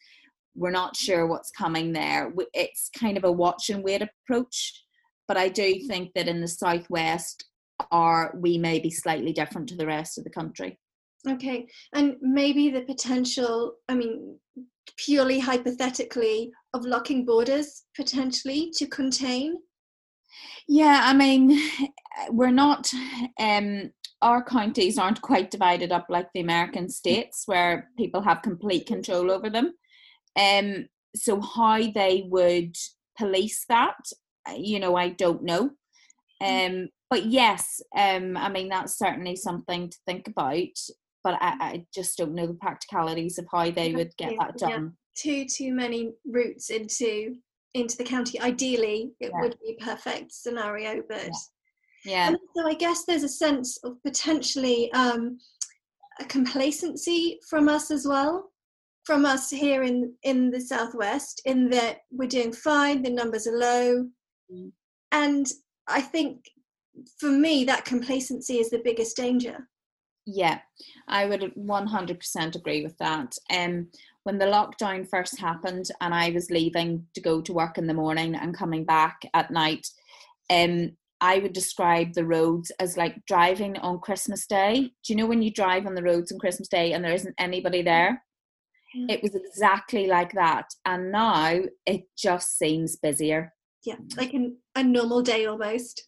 [0.54, 2.32] We're not sure what's coming there.
[2.54, 4.84] It's kind of a watch and wait approach,
[5.28, 7.44] but I do think that in the southwest,
[7.90, 10.78] are we may be slightly different to the rest of the country.
[11.28, 13.74] Okay, and maybe the potential.
[13.88, 14.38] I mean,
[14.96, 19.56] purely hypothetically, of locking borders potentially to contain.
[20.68, 21.60] Yeah, I mean,
[22.30, 22.90] we're not.
[23.38, 23.90] Um,
[24.22, 29.30] our counties aren't quite divided up like the American states where people have complete control
[29.30, 29.72] over them.
[30.38, 32.76] Um, so how they would
[33.16, 33.96] police that,
[34.56, 35.70] you know, I don't know.
[36.42, 36.82] Mm.
[36.82, 40.68] Um, but yes, um, I mean that's certainly something to think about.
[41.22, 44.70] But I, I just don't know the practicalities of how they would get that done.
[44.70, 44.88] Yeah.
[45.16, 47.36] Too too many routes into
[47.74, 48.40] into the county.
[48.40, 49.40] Ideally, it yeah.
[49.40, 51.30] would be a perfect scenario, but yeah.
[52.04, 52.28] Yeah.
[52.28, 55.38] And so I guess there's a sense of potentially um,
[56.18, 58.50] a complacency from us as well,
[59.04, 63.56] from us here in in the southwest, in that we're doing fine, the numbers are
[63.56, 64.06] low,
[64.52, 64.72] mm.
[65.12, 65.46] and
[65.88, 66.44] I think
[67.18, 69.68] for me that complacency is the biggest danger.
[70.32, 70.60] Yeah,
[71.08, 73.34] I would 100% agree with that.
[73.50, 73.88] Um,
[74.22, 77.94] when the lockdown first happened and I was leaving to go to work in the
[77.94, 79.88] morning and coming back at night,
[80.48, 84.92] um, I would describe the roads as like driving on Christmas Day.
[85.04, 87.34] Do you know when you drive on the roads on Christmas Day and there isn't
[87.38, 88.22] anybody there?
[88.96, 89.10] Mm.
[89.10, 90.66] It was exactly like that.
[90.84, 93.52] And now it just seems busier.
[93.84, 96.06] Yeah, like an, a normal day almost.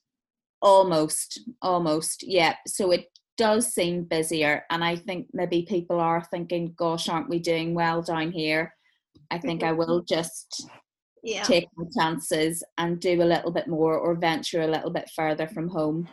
[0.60, 2.54] Almost, almost, yeah.
[2.68, 3.06] So it
[3.36, 4.64] does seem busier.
[4.70, 8.74] And I think maybe people are thinking, gosh, aren't we doing well down here?
[9.30, 10.14] I think I will mm-hmm.
[10.14, 10.68] just
[11.22, 11.42] yeah.
[11.42, 15.46] take my chances and do a little bit more or venture a little bit further
[15.46, 16.08] from home.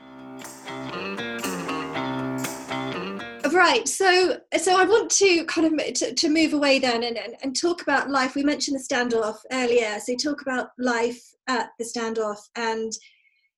[3.52, 7.36] Right, so so I want to kind of to, to move away then and, and,
[7.42, 8.36] and talk about life.
[8.36, 12.92] We mentioned the standoff earlier, so talk about life at the standoff and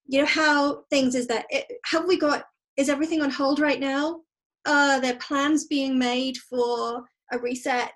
[0.07, 2.45] you know how things is that it, have we got
[2.77, 4.21] is everything on hold right now?
[4.67, 7.93] Are there plans being made for a reset,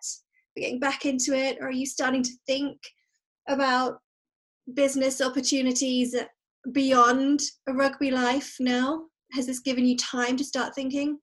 [0.56, 2.78] getting back into it, or are you starting to think
[3.48, 4.00] about
[4.74, 6.16] business opportunities
[6.72, 9.04] beyond a rugby life now?
[9.34, 11.20] Has this given you time to start thinking?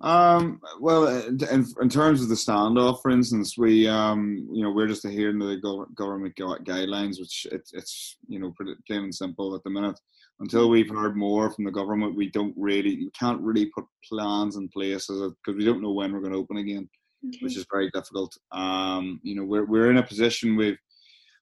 [0.00, 4.86] Um, well, in, in terms of the standoff, for instance, we, um, you know, we're
[4.86, 9.54] just adhering to the government guidelines, which it, it's, you know, pretty plain and simple
[9.56, 9.98] at the minute.
[10.40, 14.56] Until we've heard more from the government, we don't really, we can't really put plans
[14.56, 16.88] in place because we don't know when we're going to open again
[17.26, 17.38] okay.
[17.40, 18.36] which is very difficult.
[18.52, 20.78] Um, you know, we're we're in a position we've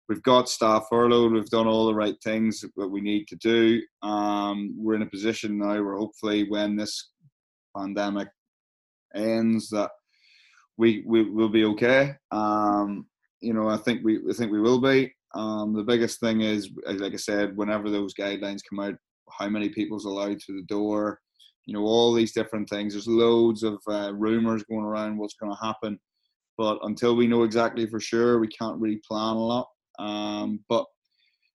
[0.08, 1.32] we've got staff furloughed.
[1.32, 3.82] We've done all the right things that we need to do.
[4.02, 7.10] Um, we're in a position now where hopefully, when this
[7.76, 8.28] pandemic
[9.14, 9.90] ends, that
[10.76, 12.14] we we will be okay.
[12.30, 13.06] Um,
[13.40, 15.12] you know, I think we I think we will be.
[15.36, 18.94] Um, the biggest thing is, like I said, whenever those guidelines come out,
[19.38, 21.20] how many people's allowed to the door,
[21.66, 22.94] you know all these different things.
[22.94, 25.98] There's loads of uh, rumors going around what's going to happen
[26.58, 29.68] but until we know exactly for sure we can't really plan a lot.
[29.98, 30.84] Um, but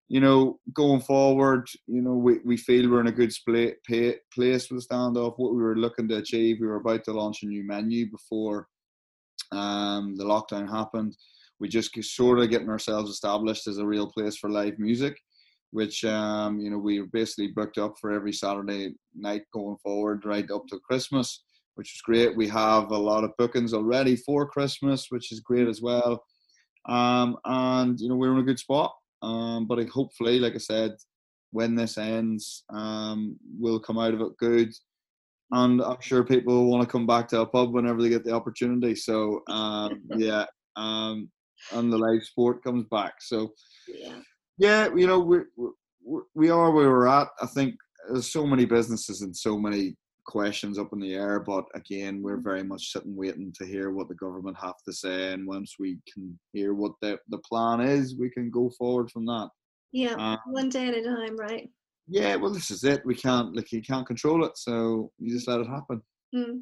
[0.10, 4.16] you know going forward you know we, we feel we're in a good split, pay,
[4.34, 5.36] place with the standoff.
[5.38, 8.68] What we were looking to achieve we were about to launch a new menu before
[9.52, 11.16] um, the lockdown happened
[11.62, 15.16] we just sort of getting ourselves established as a real place for live music
[15.72, 20.26] which um, you know we were basically booked up for every Saturday night going forward,
[20.26, 21.43] right up to Christmas,
[21.76, 22.36] which is great.
[22.36, 26.24] We have a lot of bookings already for Christmas, which is great as well.
[26.88, 28.93] Um, and you know we're in a good spot.
[29.22, 30.91] Um, but hopefully, like I said,
[31.51, 34.74] when this ends, um, we'll come out of it good.
[35.53, 38.24] And I'm sure people will want to come back to a pub whenever they get
[38.24, 38.95] the opportunity.
[38.95, 40.45] So um, yeah,
[40.76, 41.30] um,
[41.74, 43.14] and the live sport comes back.
[43.20, 43.53] So
[43.88, 44.20] yeah
[44.62, 45.39] yeah, you know, we
[46.36, 47.30] we are where we're at.
[47.41, 47.76] I think
[48.09, 49.95] there's so many businesses and so many
[50.28, 54.07] questions up in the air, but again, we're very much sitting waiting to hear what
[54.07, 58.16] the government have to say, and once we can hear what the the plan is,
[58.20, 59.49] we can go forward from that.
[59.91, 61.68] Yeah, um, one day at a time, right?
[62.07, 63.01] Yeah, well, this is it.
[63.03, 66.03] We can't like you can't control it, so you just let it happen.
[66.36, 66.62] Mm.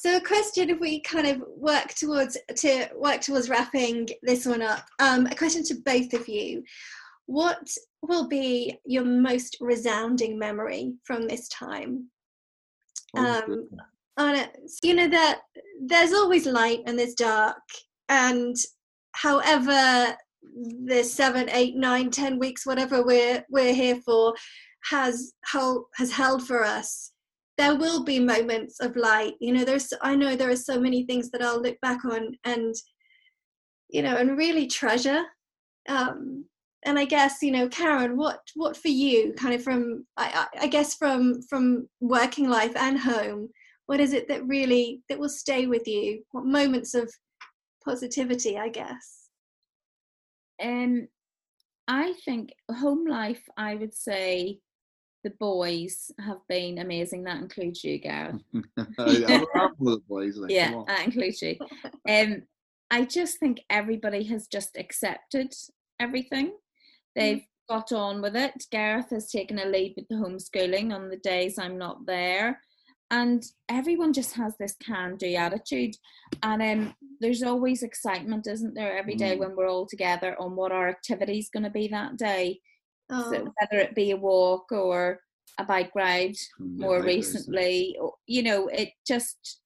[0.00, 4.62] So a question if we kind of work towards to work towards wrapping this one
[4.62, 4.86] up.
[5.00, 6.62] Um, a question to both of you.
[7.26, 7.68] What
[8.02, 12.10] will be your most resounding memory from this time?
[13.16, 13.68] Um,
[14.16, 15.40] on it, you know that
[15.80, 17.56] there's always light and there's dark,
[18.08, 18.56] and
[19.12, 20.16] however
[20.84, 24.34] the seven, eight, nine, ten weeks, whatever we're we're here for,
[24.84, 27.12] has held has held for us
[27.58, 31.04] there will be moments of light you know there's i know there are so many
[31.04, 32.74] things that i'll look back on and
[33.90, 35.22] you know and really treasure
[35.88, 36.44] um
[36.84, 40.66] and i guess you know karen what what for you kind of from i i
[40.66, 43.48] guess from from working life and home
[43.88, 46.22] what is it that really that will stay with you?
[46.32, 47.10] What moments of
[47.84, 49.30] positivity i guess?
[50.62, 51.08] Um
[51.88, 54.58] i think home life i would say
[55.24, 57.24] the boys have been amazing.
[57.24, 58.42] That includes you, Gareth.
[58.98, 59.42] yeah,
[60.08, 61.56] boys, like, yeah that includes you.
[62.08, 62.42] Um,
[62.90, 65.54] I just think everybody has just accepted
[66.00, 66.46] everything.
[66.46, 66.52] Mm.
[67.14, 67.46] They've mm.
[67.68, 68.64] got on with it.
[68.70, 72.60] Gareth has taken a lead with the homeschooling on the days I'm not there.
[73.10, 75.96] And everyone just has this can do attitude.
[76.42, 79.40] And um, there's always excitement, isn't there, every day mm.
[79.40, 82.60] when we're all together on what our activity is going to be that day.
[83.10, 83.32] Oh.
[83.32, 85.20] So whether it be a walk or
[85.58, 89.60] a bike ride mm, more recently, or, you know, it just,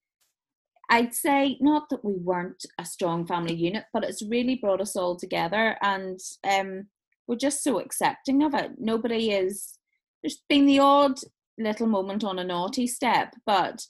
[0.90, 4.96] I'd say not that we weren't a strong family unit, but it's really brought us
[4.96, 6.86] all together and um,
[7.26, 8.72] we're just so accepting of it.
[8.78, 9.78] Nobody is,
[10.22, 11.18] there's been the odd
[11.58, 13.84] little moment on a naughty step, but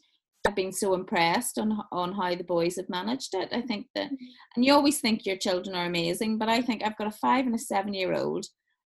[0.46, 3.50] I've been so impressed on on how the boys have managed it.
[3.52, 4.24] I think that, mm-hmm.
[4.56, 7.46] and you always think your children are amazing, but I think I've got a five
[7.46, 8.46] and a seven year old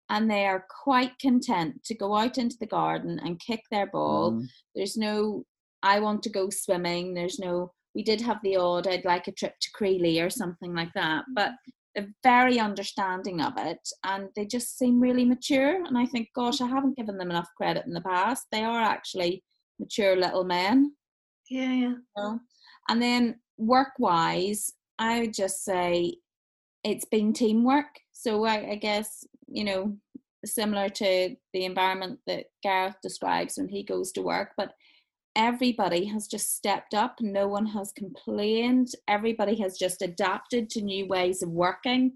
[0.10, 4.34] and they are quite content to go out into the garden and kick their ball.
[4.34, 4.48] Mm.
[4.76, 5.46] There's no,
[5.82, 7.14] I want to go swimming.
[7.14, 10.74] There's no, we did have the odd, I'd like a trip to Crealy or something
[10.74, 11.52] like that, but
[11.96, 15.84] they're very understanding of it and they just seem really mature.
[15.86, 18.48] And I think, gosh, I haven't given them enough credit in the past.
[18.52, 19.44] They are actually
[19.80, 20.94] mature little men.
[21.50, 21.90] Yeah, yeah.
[21.90, 22.40] You know?
[22.90, 26.16] And then work wise, I would just say
[26.84, 27.86] it's been teamwork.
[28.12, 29.98] So I, I guess you know,
[30.46, 34.74] similar to the environment that Gareth describes when he goes to work, but
[35.36, 37.16] everybody has just stepped up.
[37.20, 38.90] No one has complained.
[39.08, 42.14] Everybody has just adapted to new ways of working.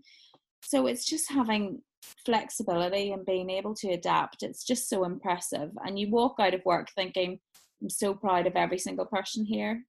[0.64, 1.82] So it's just having
[2.26, 4.44] flexibility and being able to adapt.
[4.44, 5.72] It's just so impressive.
[5.86, 7.40] And you walk out of work thinking,
[7.82, 9.84] I'm so proud of every single person here.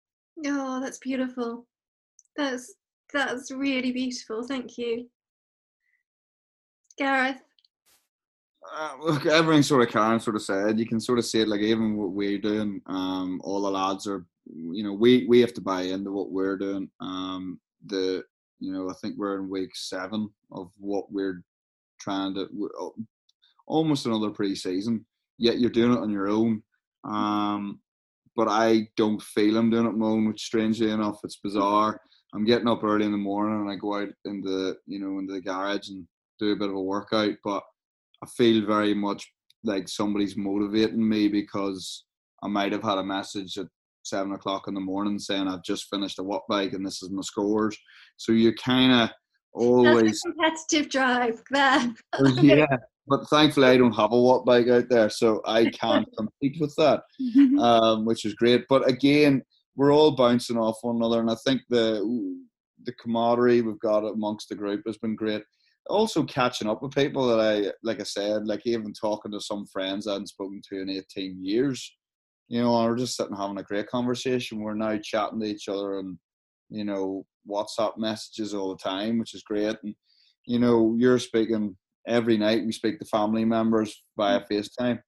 [0.46, 1.66] Oh, that's beautiful.
[2.36, 2.74] That's
[3.12, 4.46] that's really beautiful.
[4.46, 5.08] Thank you.
[6.98, 7.40] Gareth?
[8.76, 10.78] Uh, look, everything sort of Karen sort of said.
[10.78, 12.82] You can sort of see it like even what we're doing.
[12.86, 16.56] Um, all the lads are, you know, we we have to buy into what we're
[16.56, 16.90] doing.
[17.00, 18.24] Um, the
[18.60, 21.42] you know, I think we're in week seven of what we're
[22.00, 22.48] trying to
[23.66, 25.04] almost another pre-season.
[25.38, 26.62] Yet you're doing it on your own.
[27.04, 27.80] Um,
[28.34, 32.00] but I don't feel I'm doing it on my own, which strangely enough, it's bizarre.
[32.34, 35.18] I'm getting up early in the morning and I go out in the you know
[35.18, 36.06] into the garage and
[36.38, 37.62] do a bit of a workout, but
[38.22, 39.30] I feel very much
[39.64, 42.04] like somebody's motivating me because
[42.42, 43.66] I might have had a message at
[44.04, 47.22] seven o'clock in the morning saying I've just finished a Wattbike and this is my
[47.22, 47.76] scores.
[48.16, 49.10] So you kind of
[49.52, 51.94] always competitive drive there.
[52.42, 52.76] yeah,
[53.06, 57.02] but thankfully I don't have a Wattbike out there, so I can't compete with that,
[57.60, 58.64] um, which is great.
[58.68, 59.42] But again,
[59.76, 62.36] we're all bouncing off one another, and I think the
[62.84, 65.42] the camaraderie we've got amongst the group has been great
[65.88, 69.66] also catching up with people that I, like I said, like even talking to some
[69.66, 71.96] friends I hadn't spoken to in 18 years.
[72.48, 74.60] You know, we're just sitting having a great conversation.
[74.60, 76.18] We're now chatting to each other and,
[76.70, 79.76] you know, WhatsApp messages all the time, which is great.
[79.82, 79.94] And,
[80.46, 81.76] you know, you're speaking
[82.06, 82.64] every night.
[82.64, 85.00] We speak to family members via FaceTime.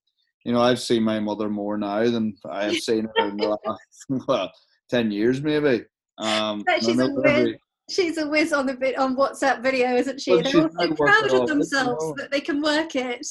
[0.44, 3.48] You know, I've seen my mother more now than I have seen her in the
[3.66, 4.50] last, well,
[4.90, 5.84] 10 years maybe.
[6.18, 7.58] Um, she's every,
[7.90, 10.32] she's a whiz on the bit on WhatsApp video, isn't she?
[10.32, 13.26] Well, They're all so proud of themselves that they can work it.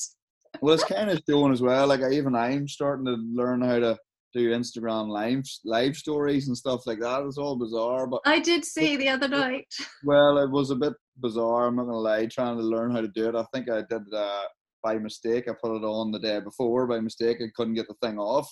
[0.62, 1.88] Well, it's kind of doing as well.
[1.88, 3.98] Like even I'm starting to learn how to
[4.34, 7.24] do Instagram live live stories and stuff like that.
[7.24, 9.68] It's all bizarre, but I did see the other night.
[10.04, 11.68] Well, it was a bit bizarre.
[11.68, 12.26] I'm not gonna lie.
[12.28, 13.36] Trying to learn how to do it.
[13.36, 14.44] I think I did uh,
[14.84, 15.48] by mistake.
[15.48, 17.38] I put it on the day before by mistake.
[17.42, 18.50] I couldn't get the thing off.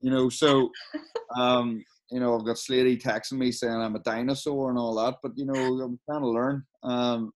[0.00, 0.70] You know, so
[1.38, 5.16] um, you know, I've got Slady texting me saying I'm a dinosaur and all that,
[5.22, 6.64] but you know, I'm trying to learn.
[6.82, 7.32] Um,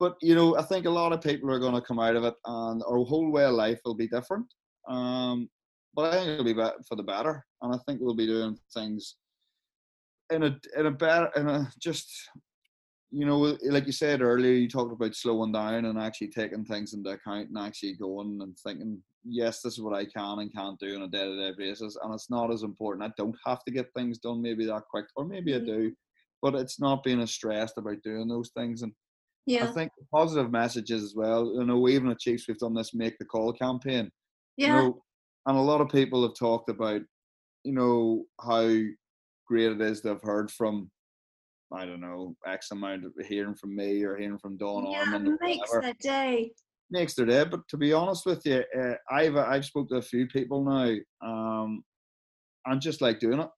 [0.00, 2.24] but you know, I think a lot of people are going to come out of
[2.24, 4.46] it, and our whole way of life will be different.
[4.88, 5.48] Um,
[5.94, 8.56] but I think it'll be better for the better, and I think we'll be doing
[8.72, 9.16] things
[10.30, 12.08] in a in a better in a just
[13.10, 16.92] you know, like you said earlier, you talked about slowing down and actually taking things
[16.92, 20.78] into account and actually going and thinking, yes, this is what I can and can't
[20.78, 21.96] do on a day to day basis.
[22.02, 23.04] And it's not as important.
[23.04, 25.66] I don't have to get things done maybe that quick, or maybe I mm-hmm.
[25.66, 25.92] do,
[26.42, 28.82] but it's not being as stressed about doing those things.
[28.82, 28.92] And
[29.46, 29.64] yeah.
[29.64, 31.54] I think positive messages as well.
[31.54, 34.10] You know, even at Chiefs, we've done this make the call campaign.
[34.58, 34.66] Yeah.
[34.66, 35.02] You know,
[35.46, 37.00] and a lot of people have talked about,
[37.64, 38.68] you know, how
[39.46, 40.90] great it is to have heard from
[41.72, 45.38] I don't know, X amount of hearing from me or hearing from Don yeah, Armand.
[45.40, 46.50] makes their day.
[46.90, 47.44] Makes their day.
[47.44, 50.94] But to be honest with you, uh, I've I've spoke to a few people now.
[51.26, 51.82] Um,
[52.66, 53.48] I just like doing it.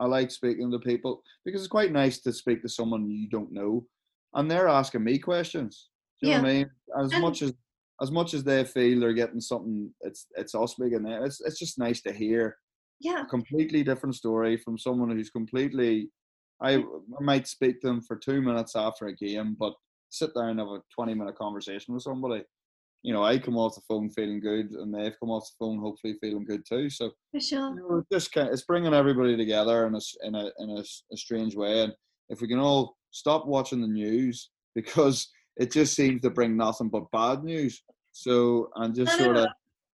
[0.00, 3.52] I like speaking to people because it's quite nice to speak to someone you don't
[3.52, 3.84] know,
[4.34, 5.90] and they're asking me questions.
[6.20, 6.38] Do you yeah.
[6.38, 6.70] know what I mean?
[7.00, 7.52] As and much as
[8.02, 11.24] as much as they feel they're getting something, it's it's us speaking there.
[11.24, 12.56] It's it's just nice to hear
[13.00, 13.22] yeah.
[13.22, 16.10] a completely different story from someone who's completely
[16.62, 16.84] I,
[17.20, 19.74] might speak to them for two minutes after a game, but
[20.10, 22.42] sit down and have a 20 minute conversation with somebody.
[23.02, 25.78] You know, I come off the phone feeling good, and they've come off the phone
[25.78, 26.90] hopefully feeling good too.
[26.90, 30.34] So, for sure, you know, just kind of, it's bringing everybody together in a in
[30.34, 31.84] a in a, a strange way.
[31.84, 31.94] And
[32.28, 36.88] if we can all stop watching the news because it just seems to bring nothing
[36.88, 37.82] but bad news.
[38.12, 39.48] So, and just sort of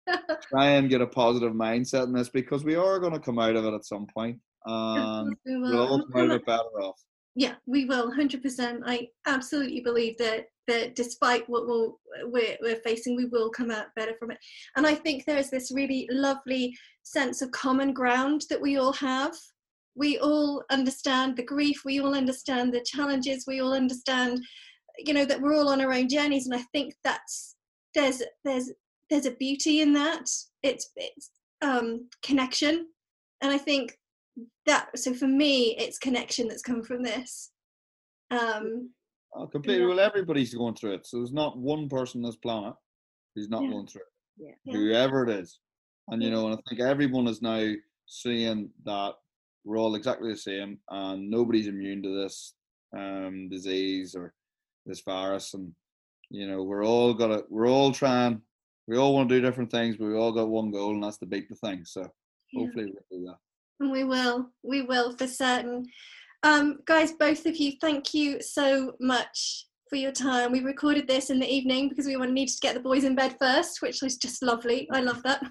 [0.42, 3.56] try and get a positive mindset in this because we are going to come out
[3.56, 4.38] of it at some point.
[4.66, 5.70] Um, we will.
[5.70, 7.00] We'll all come out better off.
[7.34, 8.82] Yeah, we will, hundred percent.
[8.84, 13.86] I absolutely believe that that despite what we'll, we're we're facing, we will come out
[13.96, 14.38] better from it.
[14.76, 19.34] And I think there's this really lovely sense of common ground that we all have.
[19.94, 21.82] We all understand the grief.
[21.84, 23.44] We all understand the challenges.
[23.46, 24.40] We all understand,
[24.98, 26.46] you know, that we're all on our own journeys.
[26.46, 27.56] And I think that's
[27.94, 28.70] there's there's
[29.10, 30.28] there's a beauty in that.
[30.62, 31.30] It's it's
[31.62, 32.88] um, connection,
[33.40, 33.96] and I think
[34.66, 37.50] that so for me it's connection that's come from this.
[38.30, 38.90] Um
[39.34, 39.88] oh, completely yeah.
[39.88, 42.74] well everybody's going through it so there's not one person on this planet
[43.34, 43.70] who's not yeah.
[43.70, 44.56] going through it.
[44.64, 44.72] Yeah.
[44.72, 45.58] whoever it is.
[46.08, 47.72] And you know and i think everyone is now
[48.06, 49.14] seeing that
[49.64, 52.54] we're all exactly the same and nobody's immune to this
[52.96, 54.34] um disease or
[54.86, 55.54] this virus.
[55.54, 55.72] And
[56.30, 58.40] you know we're all got to we're all trying
[58.88, 61.18] we all want to do different things but we all got one goal and that's
[61.18, 61.84] to beat the thing.
[61.84, 62.10] So
[62.54, 63.36] hopefully we'll do that
[63.80, 64.50] we will.
[64.62, 65.86] We will for certain.
[66.42, 70.52] Um, guys, both of you, thank you so much for your time.
[70.52, 73.36] We recorded this in the evening because we needed to get the boys in bed
[73.38, 74.88] first, which was just lovely.
[74.90, 75.44] I love that.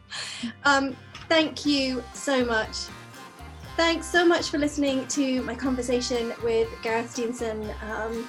[0.64, 0.94] um,
[1.28, 2.76] thank you so much.
[3.76, 7.72] Thanks so much for listening to my conversation with Gareth Steenson.
[7.90, 8.28] Um,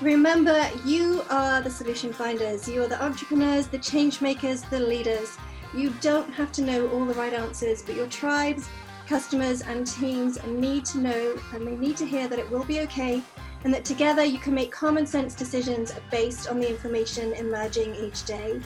[0.00, 2.68] remember, you are the solution finders.
[2.68, 5.36] You are the entrepreneurs, the change makers, the leaders.
[5.74, 8.68] You don't have to know all the right answers, but your tribes,
[9.06, 12.80] customers, and teams need to know and they need to hear that it will be
[12.80, 13.22] okay
[13.64, 18.24] and that together you can make common sense decisions based on the information emerging each
[18.24, 18.60] day.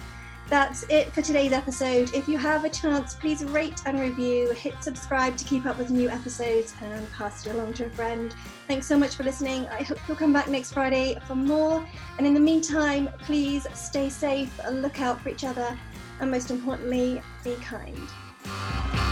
[0.50, 2.12] That's it for today's episode.
[2.12, 5.90] If you have a chance, please rate and review, hit subscribe to keep up with
[5.90, 8.34] new episodes, and pass it along to a friend.
[8.66, 9.68] Thanks so much for listening.
[9.68, 11.86] I hope you'll come back next Friday for more.
[12.18, 15.78] And in the meantime, please stay safe, and look out for each other,
[16.20, 19.09] and most importantly, be kind.